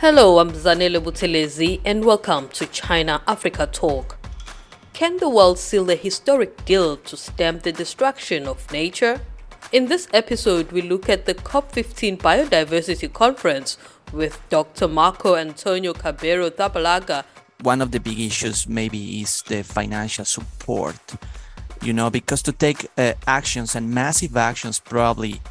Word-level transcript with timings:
Hello, 0.00 0.38
I'm 0.38 0.50
Zanele 0.52 0.98
Buthelezi 0.98 1.82
and 1.84 2.06
welcome 2.06 2.48
to 2.54 2.64
China 2.64 3.20
Africa 3.28 3.66
Talk. 3.66 4.16
Can 4.94 5.18
the 5.18 5.28
world 5.28 5.58
seal 5.58 5.90
a 5.90 5.94
historic 5.94 6.64
deal 6.64 6.96
to 6.96 7.18
stem 7.18 7.58
the 7.58 7.70
destruction 7.70 8.48
of 8.48 8.72
nature? 8.72 9.20
In 9.72 9.88
this 9.88 10.08
episode, 10.14 10.72
we 10.72 10.80
look 10.80 11.10
at 11.10 11.26
the 11.26 11.34
COP15 11.34 12.16
Biodiversity 12.16 13.12
Conference 13.12 13.76
with 14.10 14.40
Dr. 14.48 14.88
Marco 14.88 15.36
Antonio 15.36 15.92
Cabero 15.92 16.48
Zabalaga. 16.48 17.24
One 17.60 17.82
of 17.82 17.90
the 17.90 18.00
big 18.00 18.18
issues 18.18 18.66
maybe 18.66 19.20
is 19.20 19.42
the 19.42 19.62
financial 19.62 20.24
support, 20.24 20.96
you 21.82 21.92
know, 21.92 22.08
because 22.08 22.40
to 22.44 22.52
take 22.52 22.86
uh, 22.96 23.12
actions 23.26 23.76
and 23.76 23.90
massive 23.90 24.34
actions, 24.34 24.80
probably 24.80 25.42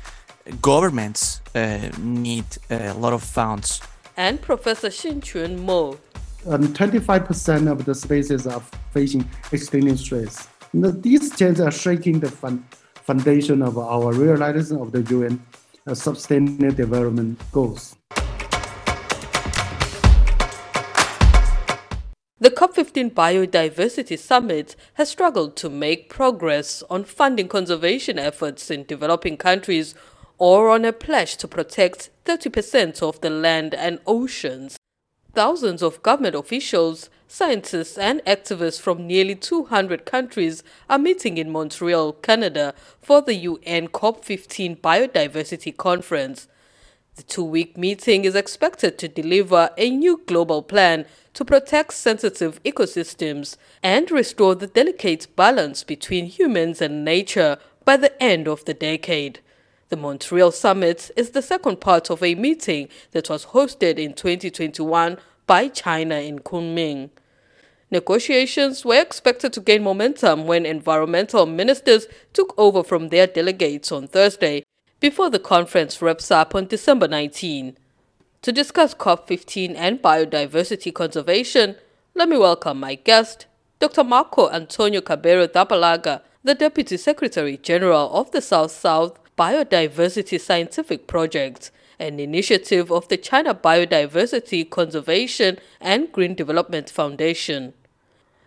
governments 0.60 1.40
uh, 1.54 1.92
need 2.00 2.46
a 2.72 2.96
lot 2.96 3.14
of 3.14 3.22
funds 3.22 3.80
and 4.20 4.42
Professor 4.42 4.90
Xinquan 4.90 5.60
Mo. 5.60 5.98
Um, 6.46 6.68
25% 6.74 7.72
of 7.72 7.86
the 7.86 7.96
species 7.96 8.46
are 8.46 8.62
facing 8.92 9.26
extreme 9.54 9.96
stress. 9.96 10.50
These 10.74 11.38
changes 11.38 11.62
are 11.62 11.72
shaking 11.72 12.20
the 12.20 12.30
fun, 12.30 12.66
foundation 13.08 13.62
of 13.62 13.78
our 13.78 14.12
realization 14.12 14.78
of 14.82 14.92
the 14.92 15.04
UN 15.16 15.42
uh, 15.88 15.96
Sustainable 15.96 16.72
Development 16.72 17.40
Goals. 17.54 17.96
The 22.42 22.52
COP15 22.52 23.12
Biodiversity 23.12 24.18
Summit 24.18 24.76
has 24.96 25.10
struggled 25.10 25.56
to 25.58 25.70
make 25.70 26.10
progress 26.10 26.84
on 26.90 27.06
funding 27.06 27.48
conservation 27.48 28.20
efforts 28.20 28.70
in 28.70 28.84
developing 28.84 29.38
countries 29.38 29.96
or 30.40 30.70
on 30.70 30.86
a 30.86 30.94
pledge 30.94 31.38
to 31.38 31.48
protect 31.48 32.10
30% 32.26 33.04
of 33.04 33.20
the 33.22 33.30
land 33.30 33.76
and 33.76 34.00
oceans. 34.08 34.78
Thousands 35.34 35.84
of 35.84 36.02
government 36.02 36.36
officials, 36.36 37.10
scientists, 37.28 37.98
and 37.98 38.22
activists 38.22 38.82
from 38.82 39.06
nearly 39.06 39.36
200 39.36 40.06
countries 40.06 40.64
are 40.90 40.98
meeting 40.98 41.38
in 41.38 41.52
Montreal, 41.52 42.14
Canada 42.14 42.74
for 43.00 43.22
the 43.22 43.36
UN 43.36 43.90
COP15 43.90 44.78
Biodiversity 44.82 45.76
Conference. 45.76 46.48
The 47.16 47.24
two 47.24 47.44
week 47.44 47.78
meeting 47.78 48.24
is 48.24 48.34
expected 48.34 48.98
to 48.98 49.08
deliver 49.10 49.70
a 49.78 49.90
new 49.90 50.22
global 50.26 50.64
plan 50.64 51.06
to 51.34 51.44
protect 51.44 51.94
sensitive 51.94 52.64
ecosystems 52.64 53.58
and 53.84 54.10
restore 54.10 54.56
the 54.56 54.68
delicate 54.68 55.28
balance 55.36 55.84
between 55.84 56.26
humans 56.26 56.82
and 56.82 57.04
nature 57.04 57.58
by 57.84 57.98
the 57.98 58.22
end 58.24 58.48
of 58.48 58.66
the 58.66 58.74
decade. 58.74 59.42
The 59.90 59.98
Montreal 59.98 60.52
Summit 60.52 61.10
is 61.16 61.32
the 61.32 61.42
second 61.42 61.82
part 61.82 62.12
of 62.12 62.22
a 62.22 62.36
meeting 62.36 62.90
that 63.10 63.28
was 63.28 63.48
hosted 63.48 63.98
in 63.98 64.14
2021 64.14 65.18
by 65.48 65.68
China 65.68 66.14
in 66.16 66.40
Kunming. 66.40 67.10
Negotiations 67.90 68.86
were 68.86 69.02
expected 69.02 69.52
to 69.54 69.62
gain 69.62 69.82
momentum 69.82 70.46
when 70.46 70.68
environmental 70.68 71.48
ministers 71.48 72.06
took 72.34 72.54
over 72.56 72.84
from 72.84 73.10
their 73.10 73.26
delegates 73.26 73.92
on 73.92 74.08
Thursday 74.08 74.64
before 75.00 75.32
the 75.32 75.40
conference 75.40 76.04
wraps 76.04 76.30
up 76.30 76.54
on 76.54 76.68
December 76.68 77.08
19. 77.08 77.76
To 78.44 78.52
discuss 78.52 78.94
COP15 78.94 79.74
and 79.76 80.04
biodiversity 80.04 80.94
conservation, 80.94 81.76
let 82.14 82.30
me 82.30 82.38
welcome 82.38 82.80
my 82.80 82.94
guest, 82.94 83.48
Dr. 83.80 84.04
Marco 84.04 84.52
Antonio 84.52 85.02
Cabero 85.02 85.48
Zabalaga, 85.48 86.22
the 86.44 86.54
Deputy 86.54 86.96
Secretary 86.96 87.58
General 87.58 88.12
of 88.14 88.30
the 88.30 88.42
South 88.42 88.72
South 88.72 89.18
Biodiversity 89.40 90.38
Scientific 90.38 91.08
Project, 91.08 91.72
an 91.98 92.20
initiative 92.20 92.92
of 92.92 93.08
the 93.08 93.16
China 93.16 93.56
Biodiversity 93.56 94.70
Conservation 94.70 95.58
and 95.80 96.12
Green 96.12 96.36
Development 96.36 96.90
Foundation. 96.90 97.74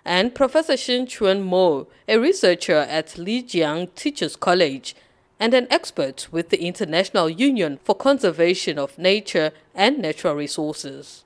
And 0.04 0.34
Professor 0.34 0.74
Xinquan 0.74 1.44
Mo, 1.44 1.88
a 2.06 2.18
researcher 2.18 2.76
at 2.76 3.16
Lijiang 3.16 3.94
Teachers 3.94 4.36
College 4.36 4.94
and 5.40 5.54
an 5.54 5.66
expert 5.70 6.28
with 6.30 6.50
the 6.50 6.62
International 6.62 7.30
Union 7.30 7.78
for 7.82 7.94
Conservation 7.94 8.78
of 8.78 8.98
Nature 8.98 9.52
and 9.74 9.98
Natural 9.98 10.34
Resources. 10.34 11.24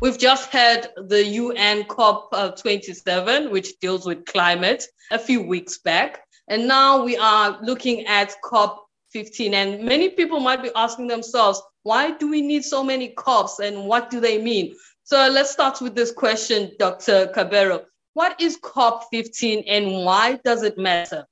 We've 0.00 0.16
just 0.16 0.48
had 0.48 0.88
the 0.96 1.22
UN 1.26 1.82
COP27, 1.84 3.46
uh, 3.46 3.50
which 3.50 3.78
deals 3.80 4.06
with 4.06 4.24
climate, 4.24 4.82
a 5.10 5.18
few 5.18 5.42
weeks 5.42 5.76
back. 5.76 6.22
And 6.48 6.66
now 6.66 7.04
we 7.04 7.18
are 7.18 7.58
looking 7.62 8.06
at 8.06 8.34
COP15. 8.42 9.52
And 9.52 9.84
many 9.84 10.08
people 10.08 10.40
might 10.40 10.62
be 10.62 10.70
asking 10.74 11.08
themselves, 11.08 11.60
why 11.82 12.12
do 12.12 12.30
we 12.30 12.40
need 12.40 12.64
so 12.64 12.82
many 12.82 13.08
COPs 13.08 13.58
and 13.58 13.84
what 13.84 14.08
do 14.08 14.20
they 14.20 14.40
mean? 14.40 14.74
So 15.04 15.28
let's 15.28 15.50
start 15.50 15.82
with 15.82 15.94
this 15.94 16.12
question, 16.12 16.72
Dr. 16.78 17.26
Cabero. 17.34 17.84
What 18.14 18.40
is 18.40 18.58
COP15 18.58 19.64
and 19.66 20.04
why 20.06 20.40
does 20.42 20.62
it 20.62 20.78
matter? 20.78 21.26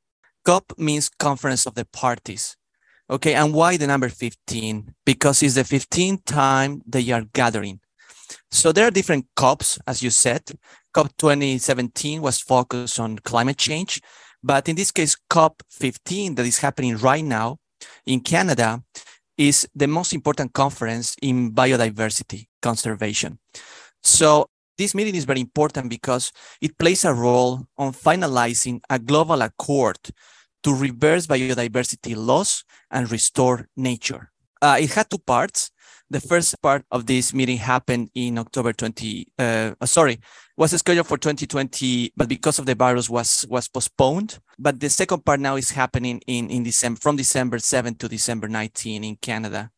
COP 0.44 0.74
means 0.76 1.08
Conference 1.08 1.64
of 1.64 1.74
the 1.74 1.86
Parties. 1.86 2.54
Okay, 3.08 3.32
and 3.32 3.54
why 3.54 3.78
the 3.78 3.86
number 3.86 4.10
15? 4.10 4.94
Because 5.06 5.42
it's 5.42 5.54
the 5.54 5.62
15th 5.62 6.26
time 6.26 6.82
they 6.86 7.10
are 7.10 7.22
gathering 7.32 7.80
so 8.50 8.72
there 8.72 8.86
are 8.86 8.90
different 8.90 9.26
COPs, 9.36 9.78
as 9.86 10.02
you 10.02 10.10
said. 10.10 10.42
COP 10.92 11.08
2017 11.18 12.20
was 12.20 12.40
focused 12.40 12.98
on 12.98 13.18
climate 13.18 13.58
change, 13.58 14.00
but 14.42 14.68
in 14.68 14.76
this 14.76 14.90
case, 14.90 15.16
COP 15.28 15.62
15 15.70 16.34
that 16.36 16.46
is 16.46 16.58
happening 16.58 16.96
right 16.96 17.24
now 17.24 17.58
in 18.06 18.20
Canada 18.20 18.82
is 19.36 19.68
the 19.74 19.86
most 19.86 20.12
important 20.12 20.52
conference 20.52 21.14
in 21.22 21.52
biodiversity 21.52 22.46
conservation. 22.60 23.38
So 24.02 24.48
this 24.76 24.94
meeting 24.94 25.14
is 25.14 25.24
very 25.24 25.40
important 25.40 25.90
because 25.90 26.32
it 26.60 26.78
plays 26.78 27.04
a 27.04 27.12
role 27.12 27.66
on 27.76 27.92
finalizing 27.92 28.80
a 28.90 28.98
global 28.98 29.42
accord 29.42 29.98
to 30.62 30.74
reverse 30.74 31.26
biodiversity 31.26 32.14
loss 32.16 32.64
and 32.90 33.10
restore 33.10 33.68
nature. 33.76 34.30
Uh, 34.60 34.76
it 34.80 34.92
had 34.92 35.08
two 35.08 35.18
parts. 35.18 35.70
The 36.10 36.20
first 36.20 36.60
part 36.62 36.84
of 36.90 37.04
this 37.04 37.34
meeting 37.34 37.58
happened 37.58 38.08
in 38.14 38.38
October 38.38 38.72
20, 38.72 39.26
uh, 39.38 39.74
uh, 39.78 39.86
sorry, 39.86 40.18
was 40.56 40.70
scheduled 40.70 41.06
for 41.06 41.18
2020, 41.18 42.12
but 42.16 42.28
because 42.28 42.58
of 42.58 42.64
the 42.64 42.74
virus 42.74 43.10
was 43.10 43.44
was 43.50 43.68
postponed. 43.68 44.38
But 44.58 44.80
the 44.80 44.88
second 44.88 45.24
part 45.26 45.38
now 45.38 45.56
is 45.56 45.70
happening 45.70 46.22
in, 46.26 46.48
in 46.48 46.62
December, 46.62 46.98
from 46.98 47.16
December 47.16 47.58
7 47.58 47.94
to 47.96 48.08
December 48.08 48.48
19 48.48 49.04
in 49.04 49.16
Canada. 49.16 49.70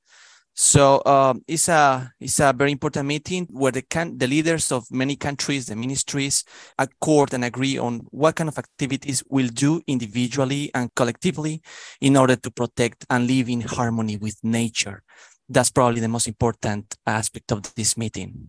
So 0.54 1.02
um, 1.06 1.42
it's 1.48 1.68
a 1.68 2.12
it's 2.20 2.38
a 2.38 2.52
very 2.52 2.72
important 2.72 3.06
meeting 3.06 3.46
where 3.50 3.72
the 3.72 3.82
can 3.82 4.18
the 4.18 4.26
leaders 4.26 4.70
of 4.70 4.84
many 4.90 5.16
countries, 5.16 5.66
the 5.66 5.74
ministries, 5.74 6.44
accord 6.78 7.32
and 7.32 7.44
agree 7.44 7.78
on 7.78 8.00
what 8.10 8.36
kind 8.36 8.48
of 8.48 8.58
activities 8.58 9.22
we'll 9.30 9.48
do 9.48 9.80
individually 9.86 10.70
and 10.74 10.94
collectively 10.94 11.62
in 12.00 12.16
order 12.16 12.36
to 12.36 12.50
protect 12.50 13.06
and 13.08 13.26
live 13.26 13.48
in 13.48 13.62
harmony 13.62 14.16
with 14.16 14.36
nature 14.42 15.02
that's 15.50 15.70
probably 15.70 16.00
the 16.00 16.08
most 16.08 16.28
important 16.28 16.96
aspect 17.06 17.50
of 17.52 17.74
this 17.74 17.96
meeting. 17.96 18.46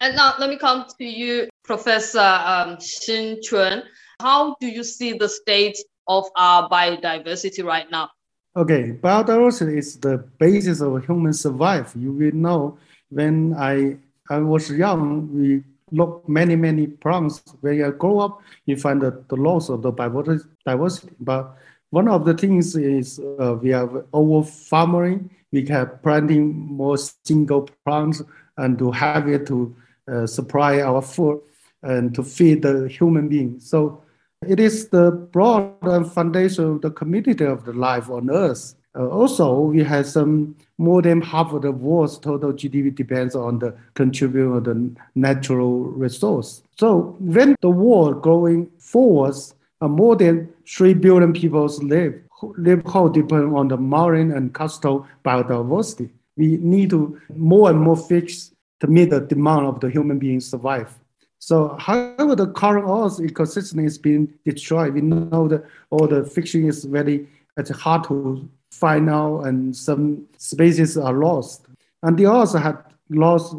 And 0.00 0.16
now 0.16 0.32
let 0.38 0.48
me 0.48 0.56
come 0.56 0.86
to 0.98 1.04
you, 1.04 1.48
Professor 1.62 2.18
um, 2.18 2.78
Chun. 2.80 3.82
How 4.18 4.56
do 4.60 4.66
you 4.66 4.82
see 4.82 5.12
the 5.12 5.28
state 5.28 5.76
of 6.08 6.24
our 6.36 6.68
biodiversity 6.68 7.62
right 7.62 7.90
now? 7.90 8.08
Okay, 8.56 8.92
biodiversity 8.92 9.76
is 9.76 10.00
the 10.00 10.18
basis 10.38 10.80
of 10.80 11.04
human 11.04 11.34
survival. 11.34 12.00
You 12.00 12.12
will 12.12 12.34
know 12.34 12.78
when 13.10 13.54
I, 13.54 13.98
I 14.30 14.38
was 14.38 14.70
young, 14.70 15.28
we 15.32 15.62
look 15.92 16.26
many, 16.28 16.56
many 16.56 16.86
plants. 16.86 17.42
When 17.60 17.84
I 17.84 17.90
grow 17.90 18.20
up, 18.20 18.42
you 18.64 18.76
find 18.76 19.02
the, 19.02 19.22
the 19.28 19.36
loss 19.36 19.68
of 19.68 19.82
the 19.82 19.92
biodiversity. 19.92 21.12
But 21.20 21.54
one 21.90 22.08
of 22.08 22.24
the 22.24 22.34
things 22.34 22.74
is 22.74 23.20
uh, 23.38 23.54
we 23.60 23.70
have 23.70 24.04
over 24.12 24.48
farming 24.48 25.30
we 25.52 25.62
can 25.62 25.90
planting 26.02 26.54
more 26.54 26.96
single 27.24 27.68
plants 27.84 28.22
and 28.56 28.78
to 28.78 28.90
have 28.90 29.28
it 29.28 29.46
to 29.46 29.74
uh, 30.08 30.26
supply 30.26 30.80
our 30.80 31.02
food 31.02 31.40
and 31.82 32.14
to 32.14 32.22
feed 32.22 32.62
the 32.62 32.88
human 32.88 33.28
being. 33.28 33.58
So 33.60 34.02
it 34.46 34.60
is 34.60 34.88
the 34.88 35.10
broad 35.10 36.12
foundation 36.12 36.64
of 36.64 36.82
the 36.82 36.90
community 36.90 37.44
of 37.44 37.64
the 37.64 37.72
life 37.72 38.10
on 38.10 38.30
Earth. 38.30 38.74
Uh, 38.96 39.06
also, 39.08 39.60
we 39.60 39.84
have 39.84 40.06
some 40.06 40.56
more 40.78 41.00
than 41.00 41.20
half 41.20 41.52
of 41.52 41.62
the 41.62 41.70
world's 41.70 42.18
total 42.18 42.52
GDP 42.52 42.94
depends 42.94 43.36
on 43.36 43.58
the 43.58 43.76
contribution 43.94 44.56
of 44.56 44.64
the 44.64 44.90
natural 45.14 45.84
resource. 45.84 46.62
So 46.76 47.16
when 47.20 47.54
the 47.60 47.70
world 47.70 48.22
going 48.22 48.68
forwards, 48.78 49.54
uh, 49.80 49.88
more 49.88 50.16
than 50.16 50.48
3 50.66 50.94
billion 50.94 51.32
people 51.32 51.66
live 51.82 52.20
live 52.56 52.82
how 52.92 53.08
depend 53.08 53.54
on 53.56 53.68
the 53.68 53.76
marine 53.76 54.32
and 54.32 54.52
coastal 54.52 55.06
biodiversity. 55.24 56.10
We 56.36 56.56
need 56.58 56.90
to 56.90 57.20
more 57.36 57.70
and 57.70 57.80
more 57.80 57.96
fish 57.96 58.48
to 58.80 58.86
meet 58.86 59.10
the 59.10 59.20
demand 59.20 59.66
of 59.66 59.80
the 59.80 59.90
human 59.90 60.18
beings 60.18 60.48
survive. 60.48 60.98
So, 61.38 61.76
however, 61.78 62.36
the 62.36 62.48
current 62.48 62.84
Earth 62.84 63.18
ecosystem 63.18 63.84
is 63.84 63.98
being 63.98 64.32
destroyed. 64.44 64.94
We 64.94 65.00
know 65.00 65.48
that 65.48 65.64
all 65.90 66.06
the 66.06 66.24
fishing 66.24 66.66
is 66.66 66.84
very 66.84 67.26
it's 67.56 67.70
hard 67.70 68.04
to 68.04 68.48
find 68.70 69.10
out 69.10 69.40
and 69.42 69.76
some 69.76 70.26
species 70.38 70.96
are 70.96 71.12
lost. 71.12 71.66
And 72.02 72.18
they 72.18 72.24
also 72.24 72.58
had 72.58 72.78
lost 73.10 73.54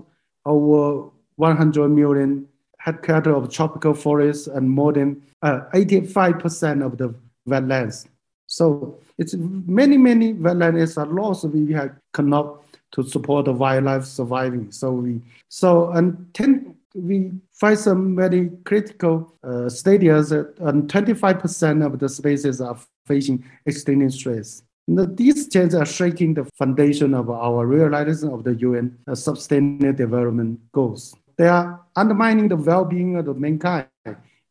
over 0.45 1.10
100 1.36 1.89
million 1.89 2.48
hectares 2.77 3.27
of 3.27 3.51
tropical 3.51 3.94
forests 3.94 4.48
and 4.48 4.69
more 4.69 4.94
than 4.94 5.22
uh, 5.42 5.62
85% 5.74 6.84
of 6.86 6.98
the 6.98 7.13
wetlands. 7.48 8.07
So 8.51 9.00
it's 9.18 9.33
many, 9.33 9.98
many 9.98 10.33
wetlands 10.33 10.98
are 10.98 11.06
lost. 11.06 11.45
We 11.45 11.71
have 11.71 11.95
cannot 12.13 12.62
to 12.92 13.03
support 13.03 13.45
the 13.45 13.53
wildlife 13.53 14.03
surviving. 14.03 14.71
So 14.74 14.92
we 14.92 15.21
so 15.48 15.92
and 15.92 16.27
ten, 16.33 16.75
we 16.94 17.31
find 17.53 17.80
some 17.80 18.13
very 18.13 18.51
critical 18.65 19.33
uh, 19.42 19.71
stadiums, 19.71 20.31
and 20.59 20.92
25% 20.92 21.86
of 21.86 21.98
the 21.98 22.09
species 22.09 22.59
are 22.59 22.77
facing 23.06 23.45
extreme 23.65 24.09
stress. 24.09 24.63
Now, 24.86 25.06
These 25.06 25.48
changes 25.48 25.75
are 25.75 25.86
shaking 25.86 26.33
the 26.33 26.44
foundation 26.57 27.13
of 27.13 27.30
our 27.30 27.65
realization 27.65 28.33
of 28.33 28.44
the 28.44 28.56
UN 28.56 28.98
uh, 29.07 29.15
Sustainable 29.15 29.94
Development 29.94 30.59
Goals. 30.74 31.15
They 31.38 31.48
are 31.48 31.80
undermining 31.95 32.50
the 32.50 32.57
well-being 32.57 33.15
of 33.15 33.25
the 33.25 33.33
mankind. 33.33 33.88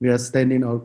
We 0.01 0.09
are 0.09 0.17
standing 0.17 0.63
a, 0.63 0.81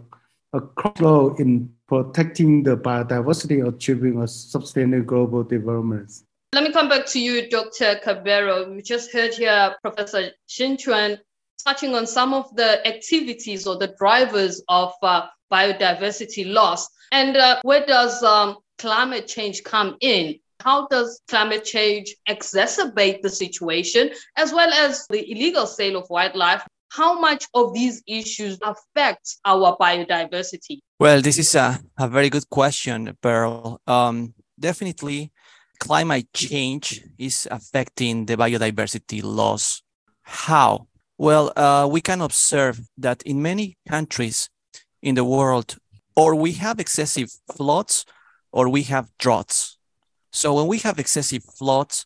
a 0.58 0.60
crossroad 0.60 1.40
in 1.40 1.75
protecting 1.88 2.64
the 2.64 2.78
biodiversity, 2.78 3.68
achieving 3.68 4.22
a 4.22 4.28
sustainable 4.28 5.06
global 5.06 5.44
development. 5.44 6.12
Let 6.54 6.64
me 6.64 6.72
come 6.72 6.90
back 6.90 7.06
to 7.08 7.20
you, 7.20 7.50
Dr. 7.50 8.00
Cabero. 8.04 8.72
We 8.72 8.82
just 8.82 9.12
heard 9.12 9.34
here 9.34 9.76
Professor 9.82 10.32
Xinquan 10.48 11.20
touching 11.66 11.96
on 11.96 12.08
some 12.08 12.34
of 12.34 12.56
the 12.56 12.86
activities 12.88 13.68
or 13.68 13.78
the 13.78 13.94
drivers 13.98 14.62
of 14.70 14.94
uh, 15.02 15.28
biodiversity 15.52 16.52
loss. 16.52 16.88
And 17.12 17.36
uh, 17.36 17.60
where 17.64 17.86
does 17.86 18.24
um, 18.24 18.58
climate 18.78 19.28
change 19.28 19.64
come 19.64 19.98
in? 20.02 20.40
How 20.62 20.88
does 20.88 21.22
climate 21.28 21.66
change 21.66 22.16
exacerbate 22.28 23.22
the 23.22 23.30
situation, 23.30 24.12
as 24.36 24.54
well 24.54 24.72
as 24.74 25.06
the 25.10 25.30
illegal 25.30 25.68
sale 25.68 25.98
of 25.98 26.10
wildlife? 26.10 26.66
How 26.96 27.20
much 27.20 27.46
of 27.54 27.74
these 27.74 28.02
issues 28.08 28.58
affect 28.64 29.36
our 29.44 29.76
biodiversity? 29.76 30.80
Well, 30.98 31.22
this 31.22 31.38
is 31.38 31.54
a, 31.54 31.78
a 31.98 32.08
very 32.08 32.30
good 32.30 32.50
question, 32.50 33.18
Pearl. 33.22 33.82
Um, 33.86 34.34
definitely, 34.58 35.34
climate 35.78 36.32
change 36.34 37.04
is 37.18 37.50
affecting 37.52 38.26
the 38.28 38.38
biodiversity 38.38 39.22
loss. 39.22 39.82
How? 40.22 40.88
Well, 41.18 41.52
uh, 41.58 41.86
we 41.92 42.00
can 42.00 42.22
observe 42.22 42.80
that 42.98 43.22
in 43.24 43.42
many 43.42 43.78
countries 43.90 44.50
in 45.02 45.16
the 45.16 45.26
world, 45.26 45.76
or 46.16 46.34
we 46.34 46.54
have 46.54 46.80
excessive 46.80 47.30
floods 47.58 48.06
or 48.54 48.70
we 48.70 48.84
have 48.84 49.10
droughts. 49.20 49.78
So 50.32 50.54
when 50.54 50.68
we 50.68 50.78
have 50.80 50.98
excessive 50.98 51.44
floods, 51.44 52.06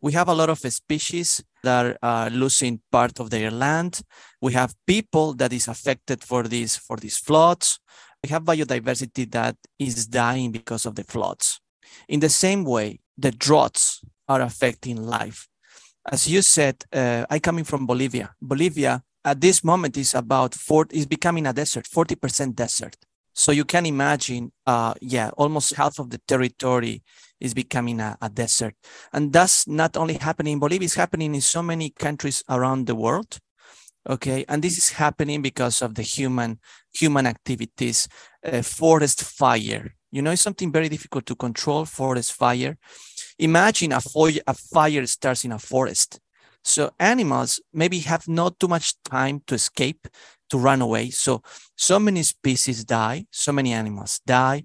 we 0.00 0.10
have 0.12 0.26
a 0.26 0.34
lot 0.34 0.50
of 0.50 0.58
species 0.58 1.44
that 1.64 1.98
are 2.02 2.30
losing 2.30 2.80
part 2.90 3.20
of 3.20 3.30
their 3.30 3.50
land. 3.50 4.00
We 4.40 4.52
have 4.52 4.74
people 4.86 5.34
that 5.34 5.52
is 5.52 5.68
affected 5.68 6.22
for 6.22 6.44
these 6.44 6.76
for 6.76 6.96
these 6.96 7.18
floods. 7.18 7.80
We 8.22 8.30
have 8.30 8.44
biodiversity 8.44 9.30
that 9.32 9.56
is 9.78 10.06
dying 10.06 10.52
because 10.52 10.86
of 10.86 10.94
the 10.94 11.04
floods. 11.04 11.60
In 12.08 12.20
the 12.20 12.30
same 12.30 12.64
way, 12.64 13.00
the 13.18 13.32
droughts 13.32 14.00
are 14.28 14.40
affecting 14.40 14.96
life 15.02 15.48
as 16.10 16.28
you 16.28 16.42
said, 16.42 16.84
uh, 16.92 17.24
I 17.30 17.38
coming 17.38 17.64
from 17.64 17.86
Bolivia. 17.86 18.34
Bolivia 18.40 19.02
at 19.24 19.40
this 19.40 19.64
moment 19.64 19.96
is 19.96 20.14
about 20.14 20.54
four 20.54 20.86
is 20.90 21.06
becoming 21.06 21.46
a 21.46 21.52
desert, 21.52 21.86
40% 21.86 22.54
desert. 22.54 22.96
So 23.34 23.52
you 23.52 23.64
can 23.64 23.86
imagine, 23.86 24.52
uh, 24.66 24.94
yeah, 25.00 25.30
almost 25.36 25.74
half 25.74 25.98
of 25.98 26.10
the 26.10 26.18
territory 26.18 27.02
is 27.40 27.52
becoming 27.52 28.00
a, 28.00 28.16
a, 28.22 28.30
desert. 28.30 28.74
And 29.12 29.32
that's 29.32 29.66
not 29.66 29.96
only 29.96 30.14
happening 30.14 30.54
in 30.54 30.58
Bolivia, 30.60 30.86
it's 30.86 30.94
happening 30.94 31.34
in 31.34 31.40
so 31.40 31.62
many 31.62 31.90
countries 31.90 32.44
around 32.48 32.86
the 32.86 32.94
world. 32.94 33.38
Okay. 34.08 34.44
And 34.48 34.62
this 34.62 34.78
is 34.78 34.90
happening 34.90 35.42
because 35.42 35.82
of 35.82 35.94
the 35.94 36.02
human, 36.02 36.60
human 36.94 37.26
activities, 37.26 38.08
uh, 38.44 38.62
forest 38.62 39.24
fire. 39.24 39.94
You 40.12 40.22
know, 40.22 40.30
it's 40.30 40.42
something 40.42 40.70
very 40.70 40.88
difficult 40.88 41.26
to 41.26 41.34
control 41.34 41.84
forest 41.84 42.32
fire 42.34 42.78
Imagine 43.38 43.92
a, 43.92 44.00
a 44.46 44.54
fire 44.54 45.06
starts 45.06 45.44
in 45.44 45.52
a 45.52 45.58
forest. 45.58 46.20
So 46.62 46.92
animals 46.98 47.60
maybe 47.72 47.98
have 48.00 48.28
not 48.28 48.58
too 48.58 48.68
much 48.68 48.94
time 49.02 49.42
to 49.46 49.54
escape, 49.56 50.06
to 50.54 50.58
run 50.58 50.80
away. 50.80 51.10
So, 51.10 51.42
so 51.76 51.98
many 51.98 52.22
species 52.22 52.84
die, 52.84 53.26
so 53.30 53.52
many 53.52 53.72
animals 53.72 54.20
die. 54.24 54.64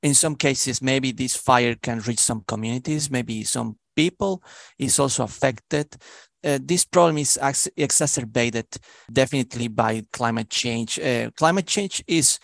In 0.00 0.14
some 0.14 0.36
cases, 0.36 0.80
maybe 0.80 1.10
this 1.10 1.34
fire 1.34 1.74
can 1.82 1.98
reach 2.00 2.20
some 2.20 2.42
communities, 2.46 3.10
maybe 3.10 3.42
some 3.42 3.76
people 3.96 4.42
is 4.78 4.98
also 5.00 5.24
affected. 5.24 5.96
Uh, 6.44 6.58
this 6.62 6.84
problem 6.84 7.18
is 7.18 7.38
exacerbated 7.76 8.66
definitely 9.10 9.66
by 9.68 10.02
climate 10.12 10.50
change. 10.50 11.00
Uh, 11.00 11.30
climate 11.36 11.66
change 11.66 12.04
is 12.06 12.38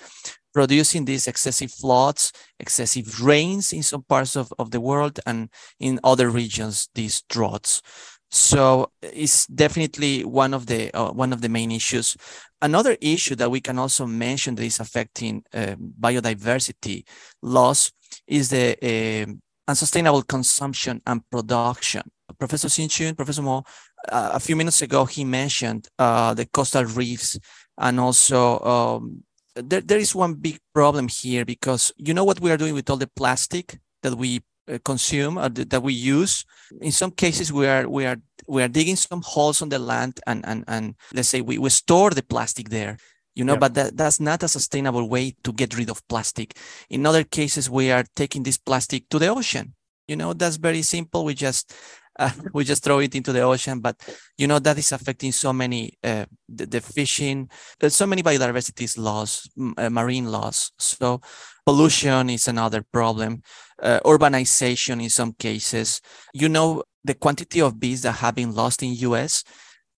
producing 0.52 1.04
these 1.04 1.28
excessive 1.28 1.70
floods, 1.70 2.32
excessive 2.58 3.20
rains 3.22 3.72
in 3.72 3.84
some 3.84 4.02
parts 4.02 4.37
of, 4.37 4.52
of 4.58 4.70
the 4.72 4.81
world, 4.81 5.20
and 5.26 5.48
in 5.78 6.00
other 6.02 6.28
regions, 6.28 6.88
these 6.94 7.22
droughts. 7.28 7.82
So 8.30 8.92
it's 9.02 9.46
definitely 9.46 10.24
one 10.24 10.54
of 10.54 10.66
the 10.66 10.92
uh, 10.94 11.10
one 11.10 11.32
of 11.32 11.40
the 11.40 11.48
main 11.48 11.72
issues. 11.72 12.16
Another 12.62 12.96
issue 13.00 13.34
that 13.36 13.50
we 13.50 13.60
can 13.60 13.78
also 13.78 14.06
mention 14.06 14.54
that 14.54 14.64
is 14.64 14.78
affecting 14.78 15.42
uh, 15.52 15.74
biodiversity 16.00 17.04
loss 17.42 17.90
is 18.26 18.50
the 18.50 18.76
uh, 18.82 19.32
unsustainable 19.68 20.22
consumption 20.22 21.02
and 21.06 21.22
production. 21.30 22.02
Professor 22.38 22.68
Xin 22.68 23.16
Professor 23.16 23.42
Mo, 23.42 23.64
uh, 24.08 24.30
a 24.34 24.40
few 24.40 24.54
minutes 24.54 24.80
ago, 24.82 25.04
he 25.04 25.24
mentioned 25.24 25.88
uh, 25.98 26.32
the 26.32 26.46
coastal 26.46 26.84
reefs 26.84 27.36
and 27.78 27.98
also 27.98 28.60
um, 28.60 29.24
there, 29.54 29.80
there 29.80 29.98
is 29.98 30.14
one 30.14 30.34
big 30.34 30.58
problem 30.72 31.08
here 31.08 31.44
because 31.44 31.92
you 31.96 32.14
know 32.14 32.24
what 32.24 32.40
we 32.40 32.50
are 32.52 32.56
doing 32.56 32.74
with 32.74 32.88
all 32.88 32.96
the 32.96 33.10
plastic 33.16 33.78
that 34.02 34.14
we 34.14 34.40
Uh, 34.70 34.78
consume 34.84 35.37
or 35.37 35.49
th- 35.49 35.69
that 35.69 35.82
we 35.82 35.93
use. 35.93 36.44
In 36.81 36.93
some 36.93 37.11
cases 37.11 37.52
we 37.52 37.67
are 37.67 37.88
we 37.88 38.06
are 38.06 38.19
we 38.46 38.62
are 38.62 38.69
digging 38.69 38.96
some 38.96 39.22
holes 39.22 39.62
on 39.62 39.69
the 39.69 39.78
land 39.78 40.20
and 40.26 40.44
and, 40.46 40.64
and 40.69 40.94
let's 41.12 41.28
say 41.28 41.40
we, 41.40 41.58
we 41.58 41.70
store 41.70 42.11
the 42.11 42.22
plastic 42.22 42.69
there 42.69 42.96
you 43.34 43.44
know 43.44 43.55
yeah. 43.55 43.58
but 43.58 43.75
that, 43.75 43.96
that's 43.96 44.20
not 44.20 44.43
a 44.43 44.49
sustainable 44.49 45.08
way 45.08 45.34
to 45.44 45.52
get 45.52 45.76
rid 45.76 45.90
of 45.90 46.06
plastic. 46.08 46.56
In 46.88 47.06
other 47.06 47.25
cases 47.25 47.70
we 47.70 47.90
are 47.90 48.05
taking 48.14 48.43
this 48.43 48.58
plastic 48.58 49.09
to 49.09 49.18
the 49.18 49.28
ocean. 49.28 49.75
You 50.06 50.16
know 50.16 50.35
that's 50.35 50.56
very 50.56 50.83
simple. 50.83 51.25
We 51.25 51.35
just 51.35 51.75
uh, 52.20 52.30
we 52.52 52.64
just 52.64 52.84
throw 52.84 52.98
it 53.00 53.14
into 53.14 53.32
the 53.32 53.40
ocean. 53.40 53.80
But 53.80 53.96
you 54.36 54.46
know 54.46 54.58
that 54.60 54.78
is 54.78 54.92
affecting 54.92 55.32
so 55.32 55.52
many 55.52 55.94
uh, 56.04 56.26
the, 56.48 56.66
the, 56.66 56.80
fishing. 56.80 57.48
So 57.88 58.06
many 58.06 58.22
biodiversity 58.22 58.86
loss, 58.98 59.48
uh, 59.76 59.90
marine 59.90 60.26
loss. 60.26 60.70
So 60.78 61.20
pollution 61.66 62.30
is 62.30 62.46
another 62.46 62.84
problem. 62.92 63.42
Uh, 63.82 64.00
urbanization 64.04 65.02
in 65.02 65.10
some 65.10 65.32
cases. 65.32 66.00
You 66.34 66.48
know 66.48 66.84
the 67.02 67.14
quantity 67.14 67.60
of 67.60 67.80
bees 67.80 68.02
that 68.02 68.12
have 68.12 68.34
been 68.34 68.54
lost 68.54 68.82
in 68.82 68.94
U.S. 69.08 69.42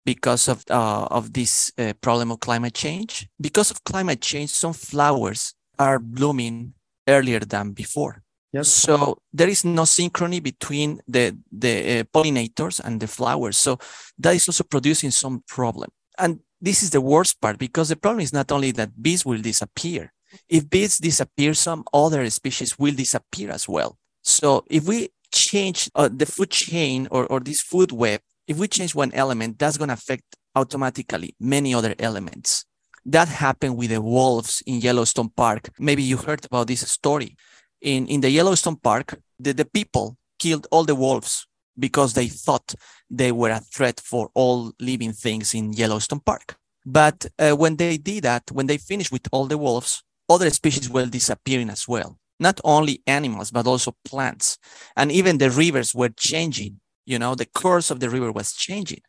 because 0.05 0.47
of 0.47 0.63
uh, 0.69 1.07
of 1.09 1.33
this 1.33 1.71
uh, 1.77 1.93
problem 2.01 2.31
of 2.31 2.39
climate 2.39 2.75
change. 2.75 3.27
Because 3.41 3.71
of 3.71 3.83
climate 3.83 4.21
change, 4.21 4.51
some 4.51 4.73
flowers 4.73 5.55
are 5.79 5.97
blooming 5.97 6.73
earlier 7.07 7.39
than 7.39 7.71
before 7.71 8.21
Yes. 8.53 8.67
So 8.67 9.17
there 9.31 9.47
is 9.47 9.63
no 9.63 9.83
synchrony 9.83 10.43
between 10.43 11.01
the 11.07 11.37
the 11.51 11.99
uh, 11.99 12.03
pollinators 12.13 12.81
and 12.83 12.99
the 12.99 13.07
flowers. 13.07 13.57
So 13.57 13.79
that 14.19 14.35
is 14.35 14.47
also 14.47 14.63
producing 14.63 15.11
some 15.11 15.43
problem. 15.47 15.89
And 16.17 16.39
this 16.59 16.83
is 16.83 16.89
the 16.89 17.01
worst 17.01 17.39
part 17.39 17.57
because 17.57 17.89
the 17.89 17.95
problem 17.95 18.19
is 18.21 18.33
not 18.33 18.51
only 18.51 18.71
that 18.71 19.01
bees 19.01 19.25
will 19.25 19.41
disappear. 19.41 20.11
If 20.49 20.69
bees 20.69 20.97
disappear, 20.97 21.53
some 21.53 21.83
other 21.93 22.29
species 22.29 22.77
will 22.77 22.93
disappear 22.93 23.51
as 23.51 23.67
well. 23.67 23.97
So 24.21 24.65
if 24.69 24.85
we 24.85 25.09
change 25.33 25.89
uh, 25.95 26.09
the 26.13 26.25
food 26.25 26.51
chain 26.51 27.07
or, 27.09 27.25
or 27.27 27.39
this 27.39 27.61
food 27.61 27.91
web, 27.91 28.19
if 28.47 28.57
we 28.57 28.67
change 28.67 28.93
one 28.93 29.11
element, 29.13 29.59
that's 29.59 29.77
going 29.77 29.87
to 29.87 29.93
affect 29.93 30.23
automatically 30.55 31.35
many 31.39 31.73
other 31.73 31.95
elements. 31.99 32.65
That 33.05 33.29
happened 33.29 33.77
with 33.77 33.89
the 33.89 34.01
wolves 34.01 34.61
in 34.65 34.79
Yellowstone 34.81 35.29
Park. 35.29 35.69
Maybe 35.79 36.03
you 36.03 36.17
heard 36.17 36.45
about 36.45 36.67
this 36.67 36.81
story 36.89 37.35
in, 37.81 38.07
in 38.07 38.21
the 38.21 38.29
Yellowstone 38.29 38.77
Park, 38.77 39.19
the, 39.39 39.53
the 39.53 39.65
people 39.65 40.17
killed 40.39 40.67
all 40.71 40.83
the 40.83 40.95
wolves 40.95 41.47
because 41.77 42.13
they 42.13 42.27
thought 42.27 42.75
they 43.09 43.31
were 43.31 43.49
a 43.49 43.59
threat 43.59 43.99
for 43.99 44.29
all 44.33 44.71
living 44.79 45.13
things 45.13 45.53
in 45.53 45.73
Yellowstone 45.73 46.19
Park. 46.19 46.55
But 46.85 47.25
uh, 47.37 47.51
when 47.51 47.75
they 47.75 47.97
did 47.97 48.23
that, 48.23 48.51
when 48.51 48.67
they 48.67 48.77
finished 48.77 49.11
with 49.11 49.27
all 49.31 49.45
the 49.45 49.57
wolves, 49.57 50.03
other 50.29 50.49
species 50.49 50.89
were 50.89 51.05
disappearing 51.05 51.69
as 51.69 51.87
well. 51.87 52.17
Not 52.39 52.59
only 52.63 53.03
animals, 53.05 53.51
but 53.51 53.67
also 53.67 53.95
plants. 54.03 54.57
And 54.95 55.11
even 55.11 55.37
the 55.37 55.51
rivers 55.51 55.93
were 55.93 56.09
changing. 56.09 56.79
You 57.05 57.19
know, 57.19 57.35
the 57.35 57.45
course 57.45 57.91
of 57.91 57.99
the 57.99 58.09
river 58.09 58.31
was 58.31 58.53
changing. 58.53 59.01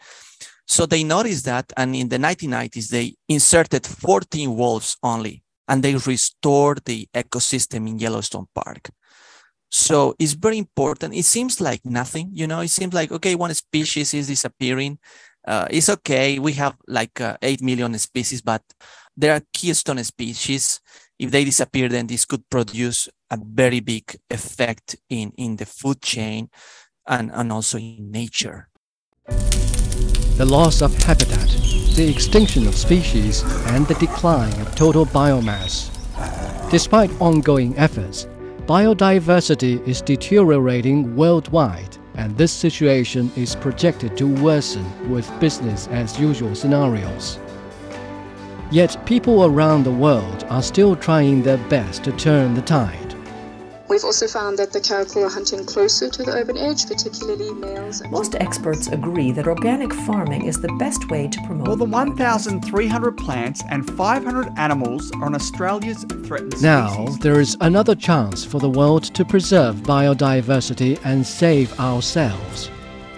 So 0.67 0.87
they 0.87 1.05
noticed 1.05 1.45
that. 1.47 1.73
And 1.77 1.97
in 1.97 2.09
the 2.09 2.19
1990s, 2.19 2.89
they 2.89 3.15
inserted 3.29 3.87
14 3.87 4.55
wolves 4.55 4.97
only 5.03 5.43
and 5.73 5.83
they 5.83 5.95
restored 5.95 6.83
the 6.85 7.09
ecosystem 7.15 7.89
in 7.89 7.99
Yellowstone 7.99 8.47
Park. 8.55 8.91
So 9.71 10.15
it's 10.19 10.35
very 10.35 10.59
important. 10.59 11.15
It 11.15 11.25
seems 11.25 11.63
like 11.63 11.81
nothing, 11.87 12.29
you 12.35 12.47
know, 12.47 12.61
it 12.61 12.69
seems 12.69 12.93
like, 12.93 13.11
okay, 13.11 13.35
one 13.35 13.55
species 13.55 14.13
is 14.13 14.27
disappearing. 14.27 14.99
Uh, 15.49 15.67
it's 15.71 15.89
okay. 15.89 16.39
We 16.39 16.53
have 16.53 16.77
like 16.87 17.19
uh, 17.23 17.39
8 17.41 17.63
million 17.63 17.99
species, 17.99 18.43
but 18.43 18.61
there 19.17 19.33
are 19.35 19.41
keystone 19.55 20.05
species. 20.05 20.79
If 21.19 21.31
they 21.31 21.43
disappear, 21.43 21.89
then 21.89 22.07
this 22.07 22.27
could 22.27 22.47
produce 22.51 23.09
a 23.31 23.39
very 23.43 23.81
big 23.81 24.15
effect 24.29 24.97
in, 25.09 25.33
in 25.39 25.57
the 25.57 25.65
food 25.65 26.03
chain 26.03 26.51
and, 27.09 27.31
and 27.33 27.51
also 27.51 27.79
in 27.79 28.11
nature. 28.11 28.69
The 30.37 30.47
loss 30.47 30.81
of 30.81 30.97
habitat, 31.03 31.49
the 31.95 32.09
extinction 32.11 32.67
of 32.67 32.75
species, 32.75 33.43
and 33.67 33.87
the 33.87 33.95
decline 33.95 34.59
of 34.63 34.75
total 34.75 35.05
biomass. 35.05 35.91
Despite 36.71 37.11
ongoing 37.21 37.77
efforts, 37.77 38.27
biodiversity 38.67 39.87
is 39.87 40.01
deteriorating 40.01 41.15
worldwide, 41.17 41.99
and 42.15 42.37
this 42.37 42.51
situation 42.51 43.31
is 43.37 43.55
projected 43.55 44.17
to 44.17 44.27
worsen 44.27 44.87
with 45.11 45.31
business 45.39 45.87
as 45.89 46.19
usual 46.19 46.55
scenarios. 46.55 47.39
Yet 48.71 49.05
people 49.05 49.45
around 49.45 49.85
the 49.85 49.93
world 49.93 50.47
are 50.49 50.63
still 50.63 50.97
trying 50.97 51.43
their 51.43 51.59
best 51.69 52.05
to 52.05 52.13
turn 52.13 52.55
the 52.55 52.63
tide. 52.63 53.02
We've 53.89 54.05
also 54.05 54.27
found 54.27 54.59
that 54.59 54.73
the 54.73 54.81
caracal 54.81 55.25
are 55.25 55.29
hunting 55.29 55.65
closer 55.65 56.09
to 56.09 56.23
the 56.23 56.33
urban 56.33 56.57
edge, 56.57 56.87
particularly 56.87 57.53
males. 57.53 58.03
Most 58.11 58.35
experts 58.37 58.89
agree 58.89 59.33
that 59.33 59.47
organic 59.47 59.93
farming 59.93 60.47
is 60.47 60.61
the 60.61 60.73
best 60.79 61.11
way 61.11 61.29
to 61.29 61.41
promote. 61.47 61.67
More 61.67 61.77
than 61.77 61.91
1,300 61.91 63.17
plants 63.17 63.63
and 63.71 63.89
500 63.97 64.53
animals 64.57 65.13
are 65.17 65.25
on 65.25 65.35
Australia's 65.35 66.05
threatened 66.25 66.53
species. 66.53 66.63
Now, 66.63 67.07
there 67.21 67.41
is 67.41 67.57
another 67.61 67.95
chance 67.95 68.45
for 68.45 68.59
the 68.59 68.71
world 68.71 69.05
to 69.15 69.25
preserve 69.25 69.77
biodiversity 69.77 70.99
and 71.05 71.27
save 71.27 71.79
ourselves. 71.79 72.71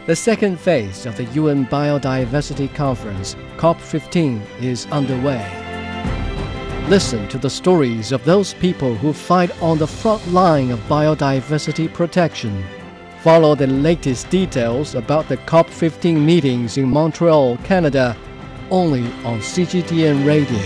The 0.06 0.16
second 0.16 0.60
phase 0.60 1.06
of 1.06 1.16
the 1.16 1.24
UN 1.24 1.66
Biodiversity 1.66 2.74
Conference, 2.74 3.36
COP15, 3.56 4.42
is 4.60 4.86
underway. 4.86 5.63
Listen 6.88 7.26
to 7.28 7.38
the 7.38 7.48
stories 7.48 8.12
of 8.12 8.22
those 8.26 8.52
people 8.52 8.94
who 8.94 9.14
fight 9.14 9.50
on 9.62 9.78
the 9.78 9.86
front 9.86 10.28
line 10.34 10.70
of 10.70 10.78
biodiversity 10.80 11.90
protection. 11.90 12.62
Follow 13.22 13.54
the 13.54 13.66
latest 13.66 14.28
details 14.28 14.94
about 14.94 15.26
the 15.26 15.38
COP15 15.38 16.20
meetings 16.20 16.76
in 16.76 16.90
Montreal, 16.90 17.56
Canada, 17.64 18.14
only 18.70 19.04
on 19.24 19.40
CGTN 19.40 20.26
Radio. 20.26 20.60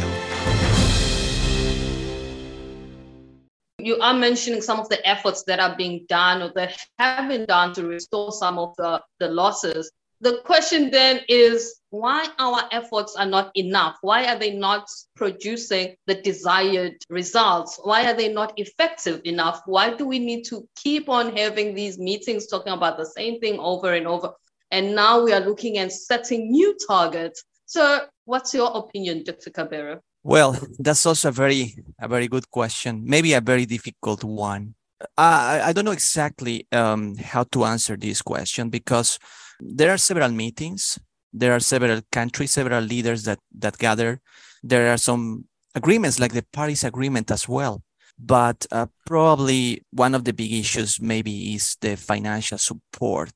You 3.78 4.00
are 4.00 4.14
mentioning 4.14 4.60
some 4.60 4.80
of 4.80 4.88
the 4.88 4.98
efforts 5.06 5.44
that 5.44 5.60
are 5.60 5.76
being 5.76 6.04
done 6.08 6.42
or 6.42 6.50
that 6.56 6.76
have 6.98 7.28
been 7.28 7.44
done 7.44 7.72
to 7.74 7.86
restore 7.86 8.32
some 8.32 8.58
of 8.58 8.74
the, 8.76 9.00
the 9.20 9.28
losses 9.28 9.92
the 10.20 10.40
question 10.44 10.90
then 10.90 11.20
is 11.28 11.80
why 11.90 12.26
our 12.38 12.62
efforts 12.72 13.14
are 13.16 13.26
not 13.26 13.50
enough? 13.54 13.96
Why 14.02 14.26
are 14.26 14.38
they 14.38 14.52
not 14.54 14.88
producing 15.16 15.94
the 16.06 16.16
desired 16.16 16.96
results? 17.08 17.78
Why 17.82 18.10
are 18.10 18.14
they 18.14 18.32
not 18.32 18.52
effective 18.56 19.20
enough? 19.24 19.62
Why 19.66 19.94
do 19.94 20.06
we 20.06 20.18
need 20.18 20.44
to 20.46 20.68
keep 20.76 21.08
on 21.08 21.36
having 21.36 21.74
these 21.74 21.98
meetings 21.98 22.46
talking 22.46 22.72
about 22.72 22.98
the 22.98 23.06
same 23.06 23.40
thing 23.40 23.58
over 23.58 23.94
and 23.94 24.06
over? 24.06 24.32
And 24.70 24.94
now 24.94 25.22
we 25.22 25.32
are 25.32 25.40
looking 25.40 25.78
and 25.78 25.90
setting 25.90 26.50
new 26.50 26.76
targets. 26.86 27.44
So, 27.64 28.06
what's 28.24 28.52
your 28.52 28.70
opinion, 28.74 29.24
Dr. 29.24 29.50
Cabero? 29.50 30.00
Well, 30.22 30.58
that's 30.78 31.06
also 31.06 31.28
a 31.28 31.32
very, 31.32 31.76
a 32.00 32.08
very 32.08 32.28
good 32.28 32.50
question. 32.50 33.02
Maybe 33.04 33.32
a 33.32 33.40
very 33.40 33.66
difficult 33.66 34.24
one. 34.24 34.74
I, 35.16 35.62
I 35.66 35.72
don't 35.72 35.84
know 35.84 35.92
exactly 35.92 36.66
um, 36.72 37.16
how 37.16 37.44
to 37.52 37.64
answer 37.64 37.96
this 37.96 38.20
question 38.20 38.68
because 38.68 39.18
there 39.60 39.90
are 39.90 39.98
several 39.98 40.30
meetings. 40.30 40.98
There 41.32 41.52
are 41.52 41.60
several 41.60 42.00
countries, 42.10 42.52
several 42.52 42.82
leaders 42.82 43.24
that 43.24 43.38
that 43.58 43.78
gather. 43.78 44.20
There 44.62 44.90
are 44.92 44.98
some 44.98 45.44
agreements, 45.74 46.18
like 46.18 46.32
the 46.32 46.46
Paris 46.52 46.84
Agreement 46.84 47.30
as 47.30 47.48
well. 47.48 47.82
But 48.18 48.66
uh, 48.72 48.86
probably 49.06 49.84
one 49.92 50.14
of 50.14 50.24
the 50.24 50.32
big 50.32 50.52
issues 50.52 51.00
maybe 51.00 51.54
is 51.54 51.76
the 51.80 51.96
financial 51.96 52.58
support, 52.58 53.32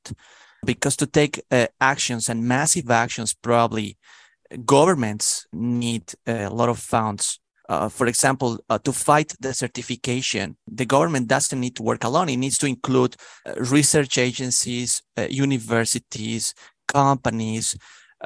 because 0.65 0.97
to 0.97 1.07
take 1.07 1.41
uh, 1.51 1.67
actions 1.81 2.29
and 2.29 2.43
massive 2.43 2.91
actions, 2.91 3.35
probably 3.35 3.97
governments 4.65 5.47
need 5.53 6.13
a 6.27 6.49
lot 6.49 6.69
of 6.69 6.79
funds 6.79 7.39
uh, 7.69 7.89
for 7.89 8.07
example, 8.07 8.59
uh, 8.69 8.79
to 8.79 8.93
fight 8.93 9.35
desertification, 9.43 10.57
the 10.67 10.85
government 10.85 11.29
doesn't 11.29 11.61
need 11.61 11.77
to 11.77 11.83
work 11.83 12.05
alone. 12.05 12.29
It 12.29 12.37
needs 12.37 12.59
to 12.59 12.67
include 12.67 13.17
uh, 13.47 13.55
research 13.57 14.19
agencies, 14.19 15.03
uh, 15.17 15.27
universities, 15.31 16.55
companies, 16.89 17.77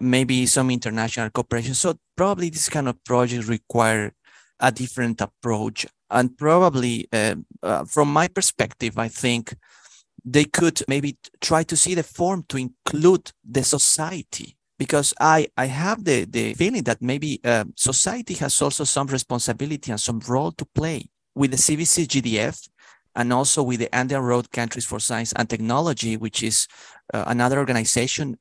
maybe 0.00 0.46
some 0.46 0.70
international 0.70 1.30
cooperation. 1.30 1.74
So 1.74 1.98
probably 2.16 2.50
this 2.50 2.68
kind 2.68 2.88
of 2.88 3.02
projects 3.04 3.46
require 3.46 4.12
a 4.60 4.72
different 4.72 5.20
approach. 5.20 5.86
And 6.10 6.36
probably, 6.36 7.08
uh, 7.12 7.36
from 7.84 8.12
my 8.12 8.28
perspective, 8.28 8.98
I 8.98 9.08
think 9.08 9.54
they 10.24 10.44
could 10.44 10.82
maybe 10.88 11.18
try 11.40 11.62
to 11.64 11.76
see 11.76 11.94
the 11.94 12.02
form 12.02 12.44
to 12.48 12.56
include 12.56 13.32
the 13.44 13.62
society 13.62 14.56
because 14.78 15.14
I, 15.20 15.48
I 15.56 15.66
have 15.66 16.04
the, 16.04 16.24
the 16.24 16.54
feeling 16.54 16.82
that 16.84 17.00
maybe 17.00 17.40
uh, 17.44 17.64
society 17.76 18.34
has 18.34 18.60
also 18.60 18.84
some 18.84 19.06
responsibility 19.06 19.90
and 19.90 20.00
some 20.00 20.20
role 20.28 20.52
to 20.52 20.64
play 20.64 21.08
with 21.34 21.50
the 21.50 21.56
CBC 21.56 22.06
GDF 22.06 22.68
and 23.14 23.32
also 23.32 23.62
with 23.62 23.80
the 23.80 23.94
Andean 23.94 24.22
Road 24.22 24.50
Countries 24.52 24.84
for 24.84 25.00
Science 25.00 25.32
and 25.32 25.48
Technology, 25.48 26.16
which 26.16 26.42
is 26.42 26.68
uh, 27.14 27.24
another 27.26 27.58
organization 27.58 28.38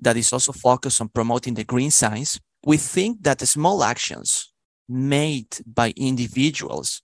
that 0.00 0.16
is 0.16 0.32
also 0.32 0.52
focused 0.52 1.00
on 1.00 1.08
promoting 1.08 1.54
the 1.54 1.64
green 1.64 1.92
science. 1.92 2.40
We 2.64 2.76
think 2.76 3.22
that 3.22 3.38
the 3.38 3.46
small 3.46 3.84
actions 3.84 4.52
made 4.88 5.58
by 5.64 5.92
individuals 5.96 7.02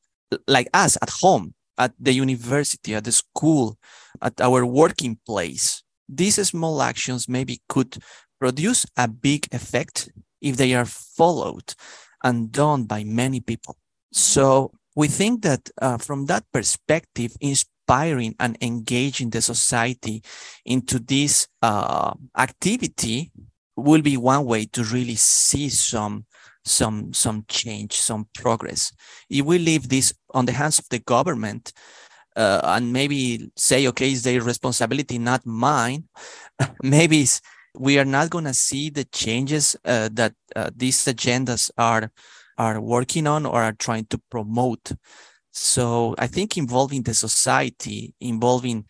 like 0.49 0.69
us 0.75 0.97
at 1.01 1.11
home, 1.21 1.55
at 1.79 1.93
the 1.99 2.13
university, 2.13 2.95
at 2.95 3.05
the 3.05 3.13
school, 3.13 3.79
at 4.21 4.41
our 4.41 4.65
working 4.67 5.19
place, 5.27 5.83
these 6.09 6.37
small 6.47 6.83
actions 6.83 7.29
maybe 7.29 7.61
could 7.69 7.97
produce 8.43 8.85
a 8.97 9.07
big 9.07 9.47
effect 9.53 10.11
if 10.41 10.57
they 10.57 10.75
are 10.75 10.85
followed 10.85 11.75
and 12.25 12.51
done 12.51 12.83
by 12.87 13.05
many 13.05 13.39
people. 13.39 13.77
So 14.13 14.73
we 14.97 15.07
think 15.07 15.43
that 15.43 15.71
uh, 15.81 15.99
from 15.99 16.27
that 16.27 16.43
perspective, 16.53 17.37
inspiring 17.41 18.35
and 18.41 18.59
engaging 18.61 19.31
the 19.31 19.43
society 19.43 20.25
into 20.65 20.99
this 20.99 21.47
uh, 21.63 22.15
activity 22.37 23.31
will 23.77 24.03
be 24.03 24.17
one 24.17 24.45
way 24.45 24.65
to 24.75 24.83
really 24.83 25.15
see 25.15 25.69
some 25.69 26.27
some 26.65 27.13
some 27.13 27.45
change, 27.49 27.93
some 27.93 28.27
progress. 28.35 28.93
If 29.31 29.47
we 29.47 29.59
leave 29.59 29.89
this 29.89 30.13
on 30.35 30.47
the 30.47 30.53
hands 30.53 30.81
of 30.81 30.89
the 30.91 30.99
government, 30.99 31.73
uh, 32.37 32.61
and 32.65 32.93
maybe 32.93 33.51
say, 33.57 33.87
okay, 33.89 34.11
it's 34.11 34.23
their 34.23 34.41
responsibility, 34.41 35.19
not 35.19 35.47
mine. 35.47 36.09
maybe 36.83 37.27
we 37.75 37.99
are 37.99 38.05
not 38.05 38.31
going 38.31 38.45
to 38.45 38.55
see 38.55 38.91
the 38.91 39.05
changes 39.05 39.77
uh, 39.85 40.09
that 40.13 40.35
uh, 40.55 40.71
these 40.77 41.05
agendas 41.05 41.71
are 41.79 42.11
are 42.59 42.81
working 42.81 43.27
on 43.27 43.47
or 43.47 43.63
are 43.63 43.73
trying 43.73 44.05
to 44.07 44.21
promote. 44.31 44.93
So 45.53 46.15
I 46.19 46.27
think 46.27 46.57
involving 46.57 47.03
the 47.03 47.15
society, 47.15 48.15
involving 48.21 48.85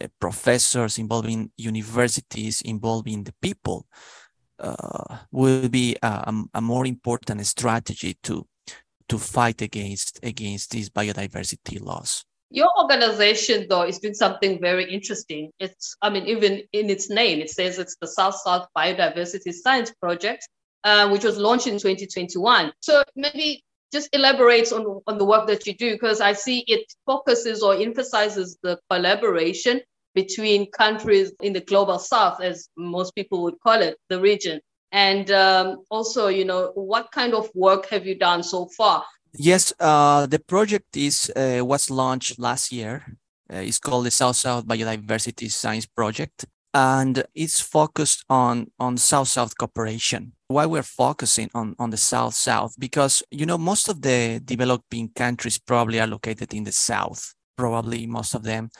uh, 0.00 0.08
professors, 0.20 0.98
involving 0.98 1.50
universities, 1.56 2.60
involving 2.60 3.24
the 3.24 3.34
people, 3.40 3.86
uh, 4.58 5.16
will 5.32 5.68
be 5.68 5.96
a, 6.02 6.32
a 6.54 6.60
more 6.60 6.86
important 6.86 7.46
strategy 7.46 8.16
to 8.22 8.46
to 9.08 9.18
fight 9.18 9.62
against 9.62 10.20
against 10.22 10.70
these 10.70 10.90
biodiversity 10.90 11.80
loss. 11.80 12.24
Your 12.50 12.68
organization, 12.80 13.66
though, 13.68 13.82
is 13.82 13.98
doing 13.98 14.14
something 14.14 14.60
very 14.60 14.92
interesting. 14.92 15.50
It's, 15.58 15.96
I 16.00 16.10
mean, 16.10 16.26
even 16.26 16.62
in 16.72 16.90
its 16.90 17.10
name, 17.10 17.40
it 17.40 17.50
says 17.50 17.78
it's 17.78 17.96
the 18.00 18.06
South 18.06 18.36
South 18.36 18.68
Biodiversity 18.76 19.52
Science 19.52 19.92
Project, 20.00 20.48
uh, 20.84 21.08
which 21.08 21.24
was 21.24 21.38
launched 21.38 21.66
in 21.66 21.74
2021. 21.74 22.72
So 22.80 23.02
maybe 23.16 23.64
just 23.92 24.08
elaborate 24.12 24.72
on, 24.72 25.00
on 25.06 25.18
the 25.18 25.24
work 25.24 25.46
that 25.48 25.66
you 25.66 25.74
do, 25.74 25.92
because 25.92 26.20
I 26.20 26.32
see 26.32 26.64
it 26.68 26.92
focuses 27.04 27.62
or 27.62 27.74
emphasizes 27.74 28.56
the 28.62 28.78
collaboration 28.90 29.80
between 30.14 30.70
countries 30.70 31.32
in 31.42 31.52
the 31.52 31.60
global 31.60 31.98
south, 31.98 32.40
as 32.40 32.68
most 32.76 33.14
people 33.14 33.42
would 33.42 33.60
call 33.60 33.82
it, 33.82 33.96
the 34.08 34.20
region. 34.20 34.60
And 34.92 35.30
um, 35.30 35.84
also, 35.90 36.28
you 36.28 36.44
know, 36.44 36.70
what 36.74 37.10
kind 37.12 37.34
of 37.34 37.50
work 37.54 37.86
have 37.90 38.06
you 38.06 38.14
done 38.14 38.42
so 38.42 38.66
far? 38.76 39.04
Yes, 39.38 39.72
uh, 39.80 40.26
the 40.26 40.38
project 40.38 40.96
is 40.96 41.30
uh, 41.36 41.64
was 41.64 41.90
launched 41.90 42.38
last 42.38 42.72
year. 42.72 43.18
Uh, 43.52 43.58
it's 43.58 43.78
called 43.78 44.06
the 44.06 44.10
South 44.10 44.36
South 44.36 44.66
Biodiversity 44.66 45.50
Science 45.50 45.86
Project, 45.86 46.46
and 46.72 47.22
it's 47.34 47.60
focused 47.60 48.24
on 48.30 48.68
on 48.78 48.96
South 48.96 49.28
South 49.28 49.56
cooperation. 49.56 50.32
Why 50.48 50.66
we're 50.66 50.82
focusing 50.82 51.50
on 51.54 51.74
on 51.78 51.90
the 51.90 51.96
South 51.96 52.34
South? 52.34 52.74
Because 52.78 53.22
you 53.30 53.46
know 53.46 53.58
most 53.58 53.88
of 53.88 54.00
the 54.00 54.40
developing 54.44 55.10
countries 55.14 55.58
probably 55.58 56.00
are 56.00 56.06
located 56.06 56.54
in 56.54 56.64
the 56.64 56.72
South, 56.72 57.34
probably 57.56 58.06
most 58.06 58.34
of 58.34 58.42
them. 58.42 58.70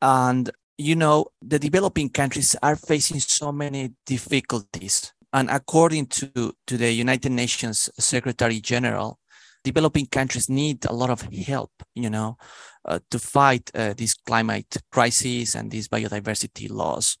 And, 0.00 0.50
you 0.76 0.94
know, 0.96 1.26
the 1.42 1.58
developing 1.58 2.10
countries 2.10 2.54
are 2.62 2.76
facing 2.76 3.20
so 3.20 3.52
many 3.52 3.92
difficulties. 4.06 5.12
And 5.32 5.50
according 5.50 6.06
to, 6.06 6.52
to 6.66 6.76
the 6.76 6.90
United 6.90 7.32
Nations 7.32 7.90
Secretary 7.98 8.60
General, 8.60 9.18
developing 9.64 10.06
countries 10.06 10.48
need 10.48 10.84
a 10.84 10.92
lot 10.92 11.10
of 11.10 11.22
help, 11.22 11.70
you 11.94 12.10
know, 12.10 12.36
uh, 12.84 12.98
to 13.10 13.18
fight 13.18 13.70
uh, 13.74 13.94
this 13.96 14.14
climate 14.14 14.76
crisis 14.90 15.54
and 15.54 15.70
these 15.70 15.88
biodiversity 15.88 16.70
loss. 16.70 17.18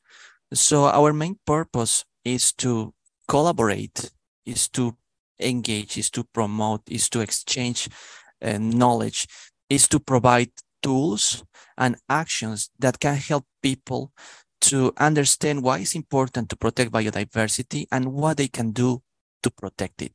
So 0.52 0.86
our 0.86 1.12
main 1.12 1.38
purpose 1.44 2.04
is 2.24 2.52
to 2.54 2.94
collaborate, 3.26 4.10
is 4.46 4.68
to 4.70 4.96
engage, 5.40 5.98
is 5.98 6.10
to 6.10 6.24
promote, 6.24 6.82
is 6.88 7.08
to 7.10 7.20
exchange 7.20 7.88
uh, 8.42 8.58
knowledge, 8.58 9.26
is 9.68 9.88
to 9.88 10.00
provide 10.00 10.50
tools 10.82 11.44
and 11.76 11.96
actions 12.08 12.70
that 12.78 12.98
can 13.00 13.16
help 13.16 13.44
people 13.62 14.12
to 14.60 14.92
understand 14.96 15.62
why 15.62 15.78
it's 15.78 15.94
important 15.94 16.48
to 16.48 16.56
protect 16.56 16.90
biodiversity 16.90 17.86
and 17.92 18.12
what 18.12 18.36
they 18.36 18.48
can 18.48 18.72
do 18.72 19.02
to 19.42 19.50
protect 19.50 20.02
it. 20.02 20.14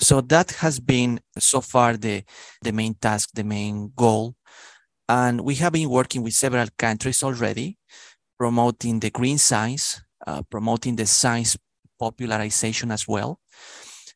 So 0.00 0.22
that 0.22 0.52
has 0.52 0.80
been 0.80 1.20
so 1.38 1.60
far 1.60 1.96
the, 1.96 2.24
the 2.62 2.72
main 2.72 2.94
task, 2.94 3.30
the 3.34 3.44
main 3.44 3.92
goal. 3.94 4.34
And 5.08 5.42
we 5.42 5.56
have 5.56 5.72
been 5.72 5.90
working 5.90 6.22
with 6.22 6.32
several 6.34 6.68
countries 6.78 7.22
already, 7.22 7.78
promoting 8.38 9.00
the 9.00 9.10
green 9.10 9.38
science, 9.38 10.00
uh, 10.26 10.42
promoting 10.50 10.96
the 10.96 11.06
science 11.06 11.56
popularization 11.98 12.90
as 12.90 13.06
well, 13.06 13.40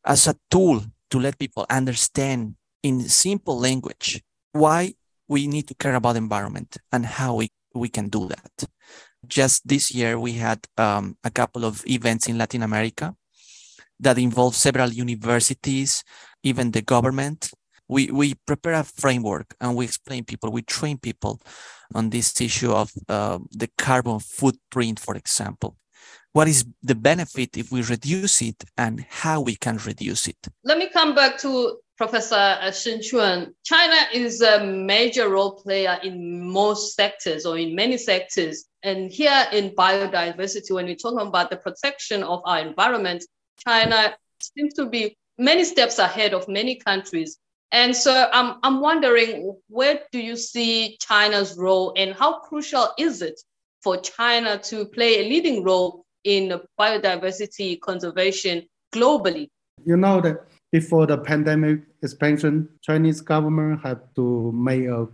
as 0.07 0.27
a 0.27 0.37
tool 0.51 0.81
to 1.11 1.21
let 1.21 1.39
people 1.39 1.67
understand 1.69 2.55
in 2.83 3.01
simple 3.03 3.59
language 3.59 4.23
why 4.53 4.95
we 5.29 5.47
need 5.47 5.69
to 5.69 5.75
care 5.75 5.95
about 5.95 6.17
environment 6.17 6.79
and 6.93 7.05
how 7.05 7.35
we, 7.35 7.51
we 7.75 7.89
can 7.89 8.09
do 8.09 8.29
that. 8.29 8.69
Just 9.27 9.67
this 9.67 9.91
year, 9.91 10.19
we 10.19 10.33
had 10.33 10.67
um, 10.79 11.17
a 11.25 11.31
couple 11.31 11.65
of 11.65 11.83
events 11.87 12.29
in 12.29 12.39
Latin 12.39 12.63
America 12.63 13.15
that 14.05 14.19
involves 14.19 14.57
several 14.57 14.91
universities, 14.91 16.05
even 16.43 16.71
the 16.71 16.83
government. 16.83 17.51
We, 17.89 18.11
we 18.11 18.35
prepare 18.47 18.75
a 18.75 18.85
framework 18.85 19.55
and 19.61 19.77
we 19.77 19.85
explain 19.85 20.25
people, 20.25 20.51
we 20.51 20.63
train 20.63 20.97
people 20.99 21.41
on 21.95 22.11
this 22.11 22.41
issue 22.41 22.73
of 22.73 22.93
uh, 23.09 23.39
the 23.51 23.69
carbon 23.77 24.21
footprint, 24.21 25.01
for 25.01 25.17
example. 25.17 25.77
What 26.33 26.49
is 26.49 26.65
the 26.83 26.95
benefit 26.95 27.57
if 27.57 27.71
we 27.71 27.83
reduce 27.83 28.43
it 28.43 28.65
and 28.77 29.05
how 29.09 29.41
we 29.41 29.55
can 29.55 29.77
reduce 29.77 30.27
it? 30.27 30.39
Let 30.65 30.79
me 30.79 30.89
come 30.89 31.15
back 31.15 31.39
to 31.39 31.79
Professor 31.97 32.59
Xinquan. 32.63 33.53
China 33.65 33.97
is 34.13 34.43
a 34.43 34.65
major 34.65 35.29
role 35.29 35.53
player 35.53 35.99
in 36.03 36.43
most 36.43 36.97
sectors 36.97 37.47
or 37.47 37.57
in 37.57 37.77
many 37.77 37.97
sectors. 37.97 38.65
And 38.83 39.13
here 39.13 39.47
in 39.53 39.71
biodiversity, 39.71 40.73
when 40.73 40.87
we 40.87 40.97
talk 40.97 41.21
about 41.21 41.51
the 41.51 41.57
protection 41.57 42.25
of 42.25 42.41
our 42.45 42.59
environment, 42.59 43.25
China 43.59 44.15
seems 44.41 44.75
to 44.75 44.87
be 44.87 45.17
many 45.39 45.65
steps 45.65 45.99
ahead 45.99 46.35
of 46.35 46.49
many 46.49 46.77
countries. 46.77 47.39
And 47.73 47.95
so 47.97 48.29
I'm, 48.33 48.57
I'm 48.63 48.81
wondering, 48.81 49.57
where 49.69 50.01
do 50.13 50.21
you 50.21 50.37
see 50.37 50.97
China's 51.01 51.57
role 51.57 51.93
and 51.97 52.15
how 52.15 52.41
crucial 52.41 52.89
is 52.99 53.21
it 53.21 53.41
for 53.83 53.97
China 53.97 54.59
to 54.59 54.87
play 54.87 55.21
a 55.21 55.29
leading 55.29 55.65
role 55.65 56.05
in 56.23 56.61
biodiversity 56.79 57.81
conservation 57.81 58.63
globally? 58.95 59.49
You 59.85 59.97
know 59.97 60.21
that 60.21 60.47
before 60.71 61.07
the 61.07 61.19
pandemic 61.19 61.81
expansion, 62.03 62.69
Chinese 62.81 63.21
government 63.21 63.81
had 63.85 64.01
to 64.17 64.53
make 64.53 64.85
a 64.85 65.09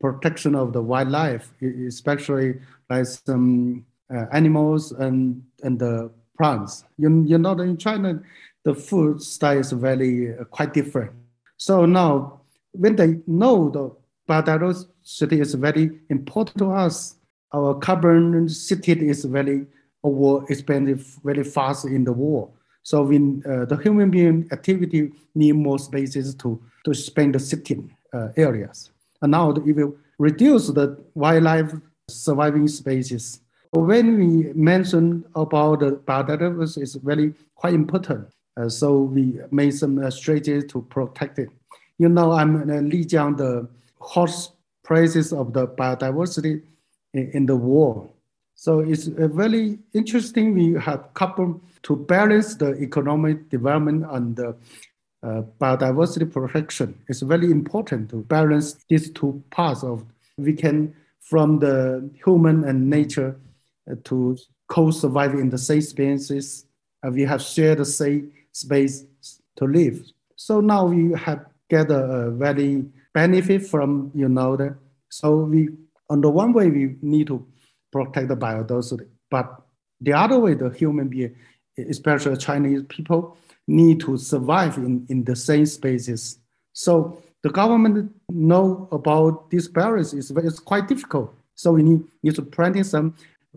protection 0.00 0.54
of 0.54 0.72
the 0.72 0.82
wildlife, 0.82 1.52
especially 1.62 2.54
like 2.88 3.04
some 3.06 3.84
uh, 4.14 4.26
animals 4.32 4.92
and, 4.92 5.42
and 5.62 5.78
the 5.78 6.10
plants. 6.38 6.84
You, 6.96 7.24
you 7.26 7.38
know, 7.38 7.52
in 7.58 7.76
China, 7.76 8.22
the 8.64 8.74
food 8.74 9.22
style 9.22 9.58
is 9.58 9.72
very 9.72 10.38
uh, 10.38 10.44
quite 10.44 10.72
different. 10.72 11.12
So 11.56 11.86
now, 11.86 12.40
when 12.72 12.96
they 12.96 13.18
know 13.26 13.70
the 13.70 13.90
biodiversity 14.28 15.40
is 15.40 15.54
very 15.54 15.90
important 16.08 16.58
to 16.58 16.70
us, 16.70 17.16
our 17.52 17.74
carbon 17.74 18.48
city 18.48 19.08
is 19.08 19.24
very 19.24 19.66
over 20.04 20.44
expanded 20.48 21.00
very 21.24 21.44
fast 21.44 21.84
in 21.84 22.04
the 22.04 22.12
world. 22.12 22.52
So 22.82 23.02
when 23.02 23.42
uh, 23.44 23.64
the 23.64 23.76
human 23.76 24.10
being 24.10 24.48
activity 24.52 25.12
need 25.34 25.52
more 25.52 25.78
spaces 25.78 26.34
to, 26.36 26.62
to 26.84 26.94
spend 26.94 27.34
the 27.34 27.40
sitting 27.40 27.94
uh, 28.12 28.28
areas. 28.36 28.90
And 29.20 29.32
now 29.32 29.50
if 29.50 29.66
you 29.66 29.98
reduce 30.18 30.68
the 30.68 30.96
wildlife 31.14 31.72
surviving 32.08 32.68
spaces, 32.68 33.40
when 33.72 34.16
we 34.18 34.52
mention 34.54 35.24
about 35.34 35.80
the 35.80 35.92
biodiversity 35.92 36.82
is 36.82 36.94
very 36.96 37.34
quite 37.54 37.74
important. 37.74 38.28
Uh, 38.56 38.68
so 38.68 38.98
we 38.98 39.38
made 39.50 39.70
some 39.70 39.98
uh, 39.98 40.10
strategies 40.10 40.64
to 40.72 40.82
protect 40.82 41.38
it. 41.38 41.48
You 41.98 42.08
know, 42.08 42.32
I'm 42.32 42.56
uh, 42.56 42.74
Lijiang, 42.82 43.36
the 43.36 43.68
hot 44.00 44.30
places 44.84 45.32
of 45.32 45.52
the 45.52 45.66
biodiversity 45.68 46.62
in, 47.14 47.30
in 47.32 47.46
the 47.46 47.56
world. 47.56 48.10
So 48.54 48.80
it's 48.80 49.04
very 49.06 49.78
interesting. 49.92 50.54
We 50.54 50.72
have 50.80 51.14
coupled 51.14 51.60
to 51.84 51.94
balance 51.94 52.56
the 52.56 52.74
economic 52.82 53.48
development 53.50 54.06
and 54.10 54.34
the 54.34 54.56
uh, 55.22 55.42
biodiversity 55.60 56.32
protection. 56.32 56.98
It's 57.08 57.20
very 57.20 57.50
important 57.50 58.10
to 58.10 58.22
balance 58.22 58.74
these 58.88 59.10
two 59.10 59.42
parts 59.50 59.84
of 59.84 60.04
we 60.36 60.54
can 60.54 60.94
from 61.20 61.58
the 61.58 62.08
human 62.24 62.64
and 62.64 62.88
nature 62.88 63.36
uh, 63.36 63.47
to 64.04 64.36
co-survive 64.68 65.34
in 65.34 65.50
the 65.50 65.58
same 65.58 65.80
spaces. 65.80 66.66
Uh, 67.04 67.10
we 67.10 67.22
have 67.22 67.42
shared 67.42 67.78
the 67.78 67.84
same 67.84 68.32
space 68.52 69.04
to 69.56 69.64
live. 69.64 70.04
So 70.36 70.60
now 70.60 70.86
we 70.86 71.12
have 71.14 71.46
get 71.68 71.90
a, 71.90 72.30
very 72.30 72.84
benefit 73.12 73.66
from 73.66 74.10
you 74.14 74.28
know 74.28 74.56
the 74.56 74.76
so 75.08 75.36
we 75.36 75.68
on 76.10 76.20
the 76.20 76.30
one 76.30 76.52
way 76.52 76.70
we 76.70 76.96
need 77.02 77.26
to 77.26 77.46
protect 77.92 78.28
the 78.28 78.36
biodiversity, 78.36 79.06
but 79.30 79.62
the 80.00 80.12
other 80.12 80.38
way 80.38 80.54
the 80.54 80.70
human 80.70 81.08
being, 81.08 81.34
especially 81.76 82.36
Chinese 82.36 82.82
people, 82.88 83.36
need 83.66 84.00
to 84.00 84.16
survive 84.16 84.76
in, 84.76 85.04
in 85.08 85.24
the 85.24 85.36
same 85.36 85.66
spaces. 85.66 86.38
So 86.72 87.22
the 87.42 87.50
government 87.50 88.12
know 88.30 88.88
about 88.92 89.50
these 89.50 89.68
barriers 89.68 90.12
is 90.12 90.30
it's 90.30 90.58
quite 90.58 90.88
difficult. 90.88 91.34
So 91.54 91.72
we 91.72 91.82
need, 91.82 92.04
need 92.22 92.34
to 92.36 92.42
plant 92.42 92.84
some 92.86 93.14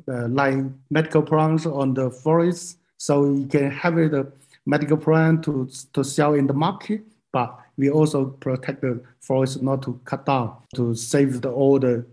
Uh, 0.08 0.28
like 0.30 0.58
medical 0.90 1.22
plants 1.22 1.66
on 1.66 1.94
the 1.94 2.10
forest 2.10 2.78
so 2.98 3.26
you 3.26 3.46
can 3.46 3.70
have 3.70 3.96
the 3.96 4.22
uh, 4.22 4.24
medical 4.66 4.96
plant 4.96 5.44
to, 5.44 5.68
to 5.92 6.04
sell 6.04 6.34
in 6.34 6.48
the 6.48 6.54
market, 6.54 7.02
but 7.34 7.60
we 7.78 7.90
also 7.90 8.26
protect 8.26 8.82
the 8.82 9.02
forest 9.20 9.62
not 9.62 9.82
to 9.82 10.00
cut 10.06 10.26
down 10.26 10.56
to 10.76 10.96
save 10.96 11.42
the 11.42 11.52
all 11.52 11.80
the 11.80 12.06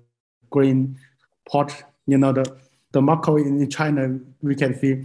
green 0.51 0.99
pot. 1.49 1.85
You 2.07 2.19
know, 2.19 2.33
the, 2.33 2.57
the 2.93 3.01
market 3.01 3.37
in 3.37 3.69
China, 3.71 4.19
we 4.43 4.55
can 4.55 4.75
see 4.79 5.05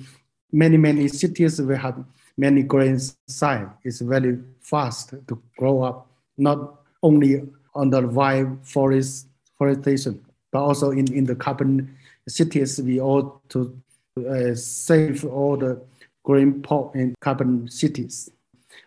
many, 0.52 0.78
many 0.78 1.08
cities 1.10 1.62
we 1.62 1.76
have 1.76 2.04
many 2.38 2.64
green 2.64 2.98
sign. 3.28 3.70
It's 3.84 4.00
very 4.00 4.40
fast 4.62 5.14
to 5.28 5.42
grow 5.58 5.84
up, 5.84 6.08
not 6.38 6.80
only 7.04 7.42
on 7.76 7.90
the 7.90 8.08
wild 8.08 8.66
forest 8.66 9.28
forestation, 9.58 10.26
but 10.52 10.64
also 10.64 10.92
in, 10.92 11.12
in 11.14 11.26
the 11.26 11.36
carbon 11.36 11.96
cities, 12.28 12.82
we 12.82 13.00
ought 13.00 13.48
to 13.50 13.78
uh, 14.30 14.54
save 14.56 15.26
all 15.26 15.58
the 15.58 15.82
green 16.24 16.62
pot 16.62 16.96
in 16.96 17.16
carbon 17.20 17.68
cities. 17.70 18.30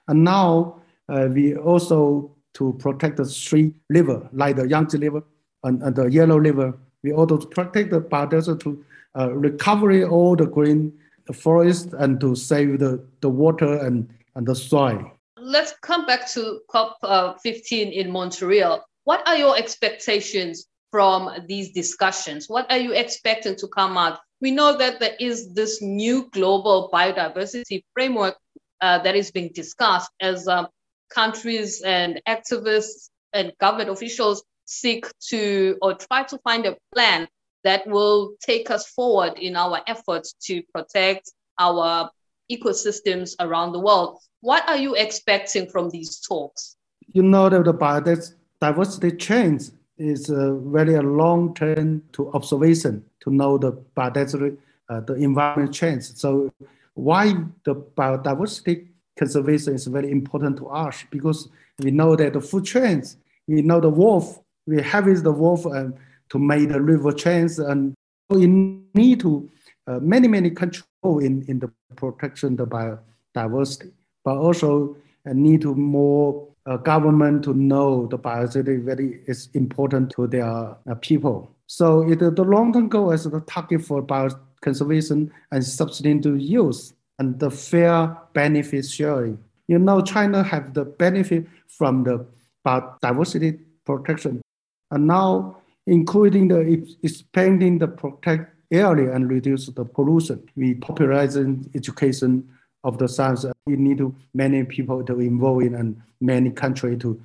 And 0.09 0.25
now 0.25 0.81
uh, 1.09 1.29
we 1.31 1.57
also 1.57 2.31
to 2.55 2.73
protect 2.79 3.19
the 3.19 3.25
three 3.25 3.75
river, 3.91 4.29
like 4.33 4.57
the 4.57 4.67
Yangtze 4.67 4.99
River 4.99 5.23
and, 5.65 5.83
and 5.83 5.95
the 5.95 6.07
Yellow 6.07 6.39
River. 6.39 6.75
We 7.03 7.13
also 7.13 7.37
to 7.37 7.47
protect 7.47 7.91
the 7.91 8.01
biodiversity 8.01 8.61
to 8.61 8.85
uh, 9.19 9.33
recover 9.33 10.05
all 10.07 10.37
the 10.37 10.47
green 10.47 10.93
forest 11.35 11.93
and 11.99 12.21
to 12.21 12.35
save 12.35 12.79
the, 12.79 13.05
the 13.21 13.29
water 13.29 13.79
and, 13.85 14.09
and 14.35 14.47
the 14.47 14.55
soil. 14.55 15.11
Let's 15.39 15.75
come 15.83 16.07
back 16.07 16.29
to 16.31 16.61
COP15 16.71 17.93
in 17.93 18.11
Montreal. 18.11 18.85
What 19.05 19.27
are 19.29 19.37
your 19.37 19.57
expectations 19.57 20.67
from 20.97 21.29
these 21.47 21.73
discussions? 21.73 22.49
What 22.49 22.73
are 22.73 22.79
you 22.79 22.93
expecting 22.95 23.55
to 23.57 23.69
come 23.69 23.99
out? 23.99 24.19
We 24.41 24.51
know 24.51 24.79
that 24.79 24.99
there 24.99 25.15
is 25.21 25.53
this 25.53 25.83
new 25.83 26.31
global 26.33 26.89
biodiversity 26.91 27.85
framework 27.93 28.35
uh, 28.81 29.01
that 29.03 29.15
is 29.15 29.31
being 29.31 29.51
discussed 29.55 30.11
as 30.23 30.49
um, 30.49 30.69
countries 31.11 31.83
and 31.83 32.23
activists 32.27 33.11
and 33.35 33.53
government 33.61 33.91
officials 33.91 34.43
seek 34.65 35.05
to 35.29 35.77
or 35.83 35.93
try 35.93 36.23
to 36.23 36.39
find 36.39 36.65
a 36.65 36.79
plan 36.95 37.29
that 37.63 37.87
will 37.87 38.33
take 38.41 38.71
us 38.71 38.89
forward 38.89 39.35
in 39.39 39.55
our 39.55 39.83
efforts 39.87 40.35
to 40.47 40.63
protect 40.75 41.31
our 41.59 42.09
ecosystems 42.51 43.35
around 43.39 43.73
the 43.73 43.81
world. 43.81 44.19
What 44.41 44.67
are 44.67 44.79
you 44.79 44.95
expecting 44.95 45.69
from 45.69 45.91
these 45.91 46.21
talks? 46.21 46.75
You 47.13 47.23
know 47.23 47.51
that 47.51 47.65
the 47.67 47.75
biodiversity 47.75 49.19
change 49.19 49.65
is 49.99 50.29
a 50.31 50.55
very 50.55 50.95
a 50.95 51.03
long 51.03 51.55
term 51.55 52.03
to 52.13 52.31
observation 52.33 53.05
to 53.21 53.31
know 53.31 53.59
the 53.59 53.73
biodiversity, 53.97 54.57
uh, 54.89 55.01
the 55.01 55.15
environment 55.15 55.73
change. 55.75 56.05
So 56.15 56.53
why 56.95 57.35
the 57.65 57.75
biodiversity 57.75 58.89
conservation 59.19 59.75
is 59.75 59.87
very 59.87 60.11
important 60.11 60.59
to 60.59 60.69
us 60.69 61.05
because 61.11 61.49
we 61.79 61.91
know 61.91 62.17
that 62.17 62.35
the 62.35 62.41
food 62.41 62.65
chains, 62.65 63.17
we 63.47 63.63
know 63.63 63.81
the 63.81 63.91
wolf, 63.91 64.41
we 64.67 64.83
harvest 64.83 65.25
the 65.25 65.33
wolf 65.33 65.65
and 65.67 65.95
to 66.31 66.39
make 66.39 66.69
the 66.69 66.81
river 66.81 67.13
chains 67.13 67.59
and 67.59 67.95
we 68.29 68.47
need 68.47 69.21
to 69.21 69.49
uh, 69.87 70.01
many, 70.01 70.27
many 70.27 70.51
control 70.51 71.21
in, 71.21 71.45
in 71.49 71.59
the 71.61 71.71
protection 71.95 72.57
the 72.57 72.67
biodiversity, 72.67 73.93
but 74.25 74.37
also 74.37 74.97
uh, 75.29 75.33
need 75.33 75.61
to 75.61 75.75
more 75.75 76.49
uh, 76.67 76.77
government 76.77 77.45
to 77.45 77.55
know 77.55 78.07
the 78.07 78.19
biodiversity 78.19 78.83
very 78.83 79.21
is 79.27 79.49
important 79.55 80.11
to 80.11 80.27
their 80.27 80.45
uh, 80.45 80.95
people. 81.01 81.55
So 81.67 82.09
it, 82.09 82.19
the 82.19 82.45
long-term 82.45 82.89
goal 82.89 83.13
is 83.13 83.25
the 83.25 83.41
target 83.41 83.83
for 83.83 84.03
bioconservation 84.03 85.31
and 85.51 85.65
sustainable 85.65 86.37
use 86.37 86.93
and 87.19 87.39
the 87.39 87.51
fair 87.51 88.17
benefit 88.35 88.85
sharing. 88.85 89.39
You 89.69 89.79
know, 89.79 90.01
China 90.01 90.43
have 90.43 90.75
the 90.75 90.85
benefit 90.85 91.47
from 91.69 92.05
the 92.05 92.25
biodiversity 92.65 93.61
protection, 93.85 94.43
and 94.91 95.07
now 95.07 95.57
including 95.87 96.49
the 96.49 96.61
expanding 97.03 97.79
the 97.79 97.89
protect 97.89 98.53
area 98.73 99.13
and 99.13 99.31
reduce 99.31 99.67
the 99.67 99.85
pollution. 99.85 100.49
We 100.57 100.75
popularizing 100.75 101.71
education 101.75 102.49
of 102.87 102.99
the 102.99 103.09
science. 103.09 103.45
You 103.67 103.77
need 103.77 103.99
to 103.99 104.15
many 104.33 104.65
people 104.65 105.05
to 105.05 105.21
involve 105.21 105.63
in 105.63 105.75
and 105.75 106.01
many 106.21 106.51
countries 106.51 106.99
to 107.01 107.21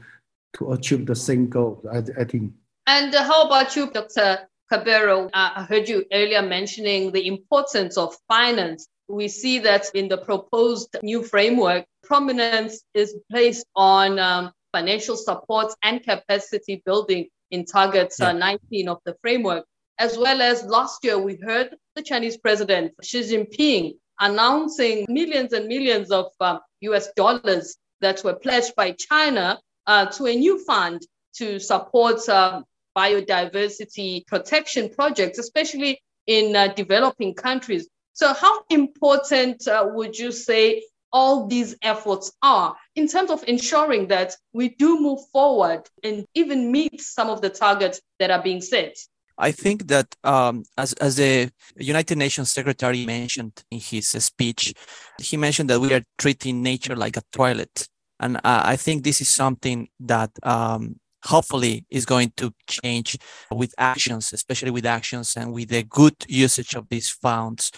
to 0.57 0.73
achieve 0.73 1.05
the 1.05 1.15
same 1.15 1.47
goal. 1.47 1.81
I, 1.89 1.99
I 2.21 2.23
think. 2.25 2.51
And 2.87 3.13
how 3.13 3.45
about 3.45 3.75
you, 3.75 3.89
Dr. 3.89 4.39
Cabero? 4.69 5.27
Uh, 5.27 5.51
I 5.55 5.63
heard 5.63 5.87
you 5.87 6.03
earlier 6.11 6.41
mentioning 6.41 7.11
the 7.11 7.25
importance 7.27 7.95
of 7.95 8.17
finance. 8.27 8.87
We 9.07 9.27
see 9.27 9.59
that 9.59 9.85
in 9.93 10.09
the 10.09 10.17
proposed 10.17 10.97
new 11.03 11.23
framework, 11.23 11.85
prominence 12.03 12.83
is 12.93 13.15
placed 13.29 13.65
on 13.75 14.19
um, 14.19 14.51
financial 14.73 15.15
support 15.15 15.73
and 15.83 16.03
capacity 16.03 16.81
building 16.85 17.27
in 17.51 17.65
targets 17.65 18.19
uh, 18.19 18.25
yeah. 18.25 18.29
uh, 18.31 18.57
19 18.57 18.89
of 18.89 18.97
the 19.05 19.15
framework. 19.21 19.65
As 19.99 20.17
well 20.17 20.41
as 20.41 20.63
last 20.63 21.03
year, 21.03 21.19
we 21.19 21.37
heard 21.45 21.75
the 21.95 22.01
Chinese 22.01 22.37
president 22.37 22.93
Xi 23.03 23.21
Jinping 23.21 23.93
announcing 24.21 25.05
millions 25.09 25.51
and 25.51 25.67
millions 25.67 26.11
of 26.11 26.27
um, 26.39 26.59
US 26.81 27.09
dollars 27.15 27.75
that 27.99 28.23
were 28.23 28.35
pledged 28.35 28.75
by 28.75 28.91
China 28.91 29.59
uh, 29.87 30.05
to 30.05 30.25
a 30.27 30.35
new 30.35 30.63
fund 30.63 31.01
to 31.35 31.59
support 31.59 32.27
um, 32.29 32.63
biodiversity 32.95 34.25
protection 34.27 34.89
projects, 34.89 35.39
especially 35.39 36.01
in 36.27 36.55
uh, 36.55 36.67
developing 36.69 37.33
countries. 37.33 37.87
So, 38.13 38.33
how 38.33 38.63
important 38.69 39.67
uh, 39.67 39.87
would 39.93 40.17
you 40.17 40.31
say 40.31 40.83
all 41.13 41.47
these 41.47 41.75
efforts 41.81 42.31
are 42.41 42.75
in 42.95 43.07
terms 43.07 43.31
of 43.31 43.43
ensuring 43.47 44.07
that 44.07 44.35
we 44.53 44.69
do 44.69 44.99
move 44.99 45.19
forward 45.31 45.83
and 46.03 46.25
even 46.33 46.71
meet 46.71 47.01
some 47.01 47.29
of 47.29 47.41
the 47.41 47.49
targets 47.49 48.01
that 48.19 48.31
are 48.31 48.41
being 48.41 48.61
set? 48.61 48.95
I 49.37 49.51
think 49.51 49.87
that 49.87 50.15
um, 50.23 50.63
as, 50.77 50.93
as 50.93 51.15
the 51.15 51.51
United 51.77 52.17
Nations 52.17 52.51
Secretary 52.51 53.05
mentioned 53.05 53.63
in 53.71 53.79
his 53.79 54.07
speech, 54.09 54.73
he 55.19 55.37
mentioned 55.37 55.69
that 55.69 55.79
we 55.79 55.93
are 55.93 56.03
treating 56.17 56.61
nature 56.61 56.95
like 56.95 57.17
a 57.17 57.23
toilet. 57.31 57.87
And 58.19 58.39
I 58.43 58.75
think 58.75 59.03
this 59.03 59.19
is 59.19 59.29
something 59.29 59.89
that 60.01 60.29
um, 60.43 60.99
hopefully 61.25 61.85
is 61.89 62.05
going 62.05 62.31
to 62.37 62.53
change 62.67 63.17
with 63.51 63.73
actions, 63.77 64.31
especially 64.31 64.71
with 64.71 64.85
actions 64.85 65.35
and 65.35 65.51
with 65.53 65.69
the 65.69 65.83
good 65.83 66.15
usage 66.27 66.75
of 66.75 66.87
these 66.89 67.09
funds. 67.09 67.71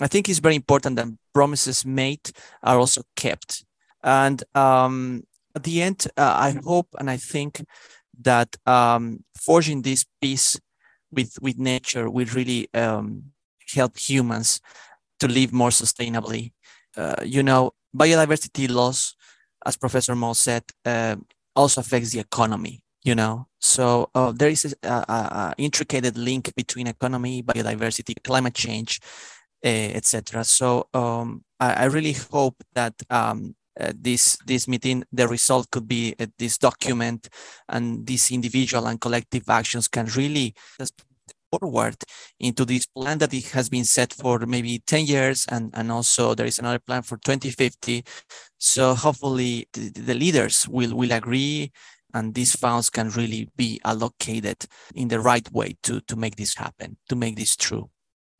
I 0.00 0.06
think 0.06 0.28
it's 0.28 0.38
very 0.38 0.56
important 0.56 0.96
that 0.96 1.08
promises 1.34 1.84
made 1.84 2.30
are 2.62 2.78
also 2.78 3.02
kept. 3.16 3.64
And 4.02 4.42
um, 4.54 5.24
at 5.54 5.64
the 5.64 5.82
end, 5.82 6.06
uh, 6.16 6.34
I 6.38 6.58
hope 6.64 6.88
and 6.98 7.10
I 7.10 7.16
think 7.16 7.64
that 8.20 8.56
um, 8.66 9.24
forging 9.40 9.82
this 9.82 10.04
peace 10.20 10.58
with, 11.12 11.38
with 11.40 11.58
nature 11.58 12.08
will 12.10 12.26
really 12.34 12.72
um, 12.74 13.24
help 13.74 13.98
humans 13.98 14.60
to 15.20 15.28
live 15.28 15.52
more 15.52 15.70
sustainably. 15.70 16.52
Uh, 16.96 17.16
you 17.24 17.42
know, 17.42 17.72
biodiversity 17.96 18.70
loss, 18.70 19.14
as 19.64 19.76
Professor 19.76 20.14
Mo 20.14 20.32
said, 20.32 20.64
uh, 20.84 21.16
also 21.54 21.80
affects 21.80 22.10
the 22.10 22.20
economy. 22.20 22.82
You 23.04 23.16
know, 23.16 23.48
so 23.60 24.10
uh, 24.14 24.30
there 24.30 24.48
is 24.48 24.76
a, 24.84 24.88
a, 24.88 24.92
a 24.92 25.54
intricate 25.58 26.16
link 26.16 26.54
between 26.54 26.86
economy, 26.86 27.42
biodiversity, 27.42 28.14
climate 28.22 28.54
change, 28.54 29.00
Eh, 29.64 29.92
etc. 29.94 30.42
So 30.42 30.88
um, 30.92 31.44
I, 31.60 31.74
I, 31.74 31.84
really 31.84 32.16
hope 32.32 32.56
that 32.74 32.94
um, 33.10 33.54
uh, 33.78 33.92
this 33.94 34.36
this 34.46 34.68
meeting, 34.68 35.04
the 35.12 35.28
result 35.28 35.70
could 35.70 35.88
be 35.88 36.14
uh, 36.18 36.26
this 36.38 36.58
document, 36.58 37.28
and 37.68 38.06
these 38.06 38.30
individual 38.30 38.86
and 38.86 39.00
collective 39.00 39.48
actions 39.48 39.88
can 39.88 40.06
really 40.16 40.54
forward 41.52 41.96
into 42.40 42.64
this 42.64 42.86
plan 42.86 43.18
that 43.18 43.34
it 43.34 43.50
has 43.50 43.68
been 43.68 43.84
set 43.84 44.10
for 44.12 44.38
maybe 44.46 44.82
10 44.86 45.04
years 45.04 45.46
and, 45.50 45.70
and 45.74 45.92
also 45.92 46.34
there 46.34 46.46
is 46.46 46.58
another 46.58 46.78
plan 46.78 47.02
for 47.02 47.18
2050 47.18 48.02
so 48.56 48.94
hopefully 48.94 49.68
the, 49.74 49.90
the 49.90 50.14
leaders 50.14 50.66
will 50.66 50.96
will 50.96 51.12
agree 51.12 51.70
and 52.14 52.34
these 52.34 52.54
funds 52.56 52.90
can 52.90 53.10
really 53.10 53.48
be 53.56 53.80
allocated 53.84 54.64
in 54.94 55.08
the 55.08 55.20
right 55.20 55.50
way 55.52 55.76
to 55.82 56.00
to 56.02 56.16
make 56.16 56.36
this 56.36 56.54
happen 56.54 56.96
to 57.08 57.16
make 57.16 57.36
this 57.36 57.56
true. 57.56 57.88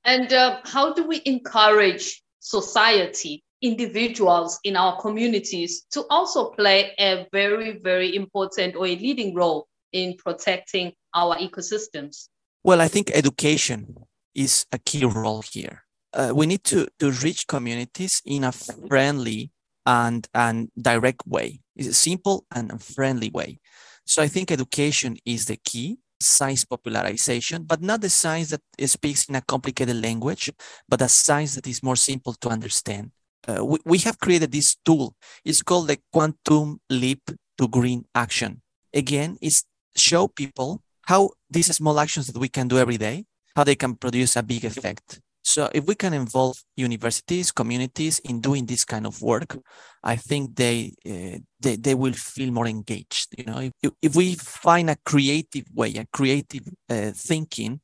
And 0.04 0.32
uh, 0.32 0.58
how 0.64 0.92
do 0.92 1.06
we 1.06 1.22
encourage 1.24 2.22
society, 2.40 3.44
individuals 3.62 4.58
in 4.64 4.76
our 4.76 5.00
communities 5.00 5.86
to 5.92 6.04
also 6.10 6.50
play 6.50 6.92
a 6.98 7.26
very, 7.32 7.78
very 7.78 8.14
important 8.14 8.76
or 8.76 8.86
a 8.86 8.96
leading 8.96 9.34
role 9.34 9.68
in 9.92 10.16
protecting 10.16 10.92
our 11.14 11.36
ecosystems? 11.36 12.28
Well, 12.64 12.80
I 12.80 12.88
think 12.88 13.10
education 13.14 13.96
is 14.34 14.66
a 14.72 14.78
key 14.78 15.04
role 15.04 15.42
here. 15.42 15.84
Uh, 16.12 16.32
we 16.34 16.46
need 16.46 16.64
to, 16.64 16.86
to 16.98 17.10
reach 17.10 17.46
communities 17.46 18.20
in 18.26 18.44
a 18.44 18.52
friendly 18.52 19.50
and, 19.86 20.28
and 20.34 20.70
direct 20.80 21.26
way. 21.26 21.60
It's 21.74 21.88
a 21.88 21.94
simple 21.94 22.44
and 22.54 22.82
friendly 22.82 23.30
way. 23.30 23.60
So 24.04 24.22
I 24.22 24.28
think 24.28 24.50
education 24.50 25.16
is 25.24 25.46
the 25.46 25.56
key 25.56 25.98
science 26.20 26.64
popularization, 26.64 27.64
but 27.64 27.82
not 27.82 28.00
the 28.00 28.10
science 28.10 28.50
that 28.50 28.60
speaks 28.88 29.24
in 29.28 29.34
a 29.34 29.40
complicated 29.40 30.00
language, 30.00 30.50
but 30.88 31.02
a 31.02 31.08
science 31.08 31.54
that 31.56 31.66
is 31.66 31.82
more 31.82 31.96
simple 31.96 32.34
to 32.34 32.48
understand. 32.48 33.10
Uh, 33.48 33.64
we, 33.64 33.78
we 33.84 33.98
have 33.98 34.18
created 34.18 34.52
this 34.52 34.76
tool. 34.84 35.14
It's 35.44 35.62
called 35.62 35.88
the 35.88 35.98
Quantum 36.12 36.80
Leap 36.88 37.22
to 37.58 37.68
Green 37.68 38.04
Action. 38.14 38.62
Again, 38.94 39.38
it's 39.40 39.64
show 39.96 40.28
people 40.28 40.82
how 41.06 41.30
these 41.50 41.74
small 41.74 41.98
actions 41.98 42.26
that 42.28 42.38
we 42.38 42.48
can 42.48 42.68
do 42.68 42.78
every 42.78 42.96
day, 42.96 43.24
how 43.56 43.64
they 43.64 43.74
can 43.74 43.94
produce 43.96 44.36
a 44.36 44.42
big 44.42 44.64
effect. 44.64 45.20
So 45.44 45.68
if 45.74 45.86
we 45.86 45.96
can 45.96 46.14
involve 46.14 46.62
universities, 46.76 47.50
communities 47.50 48.20
in 48.20 48.40
doing 48.40 48.64
this 48.64 48.84
kind 48.84 49.06
of 49.06 49.20
work, 49.20 49.58
I 50.02 50.16
think 50.16 50.54
they 50.54 50.94
uh, 51.04 51.38
they, 51.58 51.76
they 51.76 51.94
will 51.94 52.12
feel 52.12 52.52
more 52.52 52.68
engaged. 52.68 53.34
You 53.36 53.44
know, 53.44 53.70
if, 53.82 53.92
if 54.00 54.14
we 54.14 54.34
find 54.36 54.88
a 54.88 54.96
creative 55.04 55.64
way, 55.74 55.94
a 55.96 56.06
creative 56.12 56.62
uh, 56.88 57.10
thinking 57.14 57.80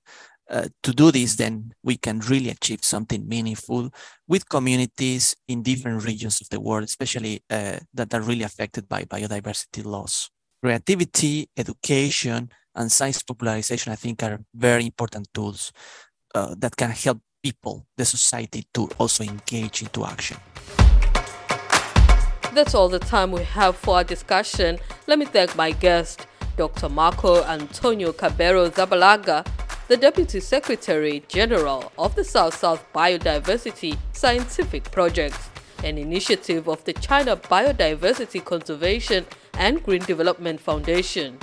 uh, 0.51 0.69
to 0.83 0.93
do 0.93 1.11
this, 1.11 1.37
then 1.37 1.73
we 1.83 1.97
can 1.97 2.21
really 2.21 2.51
achieve 2.51 2.83
something 2.83 3.29
meaningful 3.29 3.91
with 4.27 4.49
communities 4.49 5.37
in 5.47 5.63
different 5.63 6.05
regions 6.05 6.41
of 6.41 6.49
the 6.49 6.61
world, 6.61 6.85
especially 6.85 7.43
uh, 7.51 7.79
that 7.93 8.15
are 8.15 8.23
really 8.23 8.45
affected 8.45 8.89
by 8.89 9.05
biodiversity 9.05 9.85
loss. 9.85 10.31
Creativity, 10.63 11.49
education, 11.57 12.51
and 12.75 12.91
science 12.91 13.23
popularization, 13.23 13.93
I 13.93 13.97
think, 13.97 14.23
are 14.23 14.41
very 14.55 14.87
important 14.87 15.29
tools 15.35 15.73
uh, 16.35 16.55
that 16.59 16.77
can 16.77 16.91
help 16.91 17.21
people, 17.43 17.87
the 17.97 18.05
society, 18.05 18.67
to 18.75 18.89
also 18.99 19.25
engage 19.25 19.83
into 19.83 20.05
action. 20.05 20.37
That's 22.55 22.75
all 22.75 22.89
the 22.89 22.99
time 22.99 23.31
we 23.33 23.45
have 23.45 23.77
for 23.77 23.97
our 23.97 24.05
discussion. 24.05 24.79
Let 25.07 25.19
me 25.19 25.27
thank 25.27 25.55
my 25.55 25.73
guest, 25.73 26.27
Dr. 26.57 26.89
Marco 26.89 27.45
Antonio 27.45 28.13
Cabero 28.13 28.69
Zabalaga, 28.71 29.47
the 29.89 29.97
Deputy 29.97 30.39
Secretary 30.39 31.23
General 31.29 31.91
of 31.99 32.15
the 32.15 32.23
South 32.23 32.55
South 32.55 32.85
Biodiversity 32.93 33.97
Scientific 34.13 34.85
Project, 34.91 35.39
an 35.83 35.97
initiative 35.97 36.69
of 36.69 36.85
the 36.85 36.93
China 36.93 37.39
Biodiversity 37.39 38.45
Conservation 38.45 39.25
and 39.55 39.83
Green 39.83 40.03
Development 40.03 40.61
Foundation, 40.61 41.39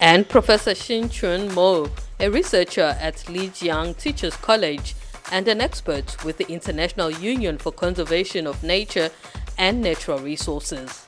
and 0.00 0.28
Professor 0.28 0.72
Xinquan 0.72 1.54
Mo, 1.54 1.88
a 2.18 2.28
researcher 2.28 2.96
at 3.00 3.14
Lijiang 3.28 3.96
Teachers 3.96 4.36
College 4.38 4.96
and 5.30 5.46
an 5.46 5.60
expert 5.60 6.24
with 6.24 6.38
the 6.38 6.48
International 6.52 7.12
Union 7.12 7.58
for 7.58 7.70
Conservation 7.70 8.48
of 8.48 8.64
Nature 8.64 9.10
and 9.56 9.80
Natural 9.80 10.18
Resources. 10.18 11.06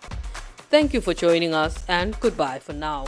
Thank 0.70 0.94
you 0.94 1.00
for 1.00 1.14
joining 1.14 1.52
us 1.52 1.84
and 1.88 2.18
goodbye 2.20 2.60
for 2.60 2.72
now. 2.72 3.06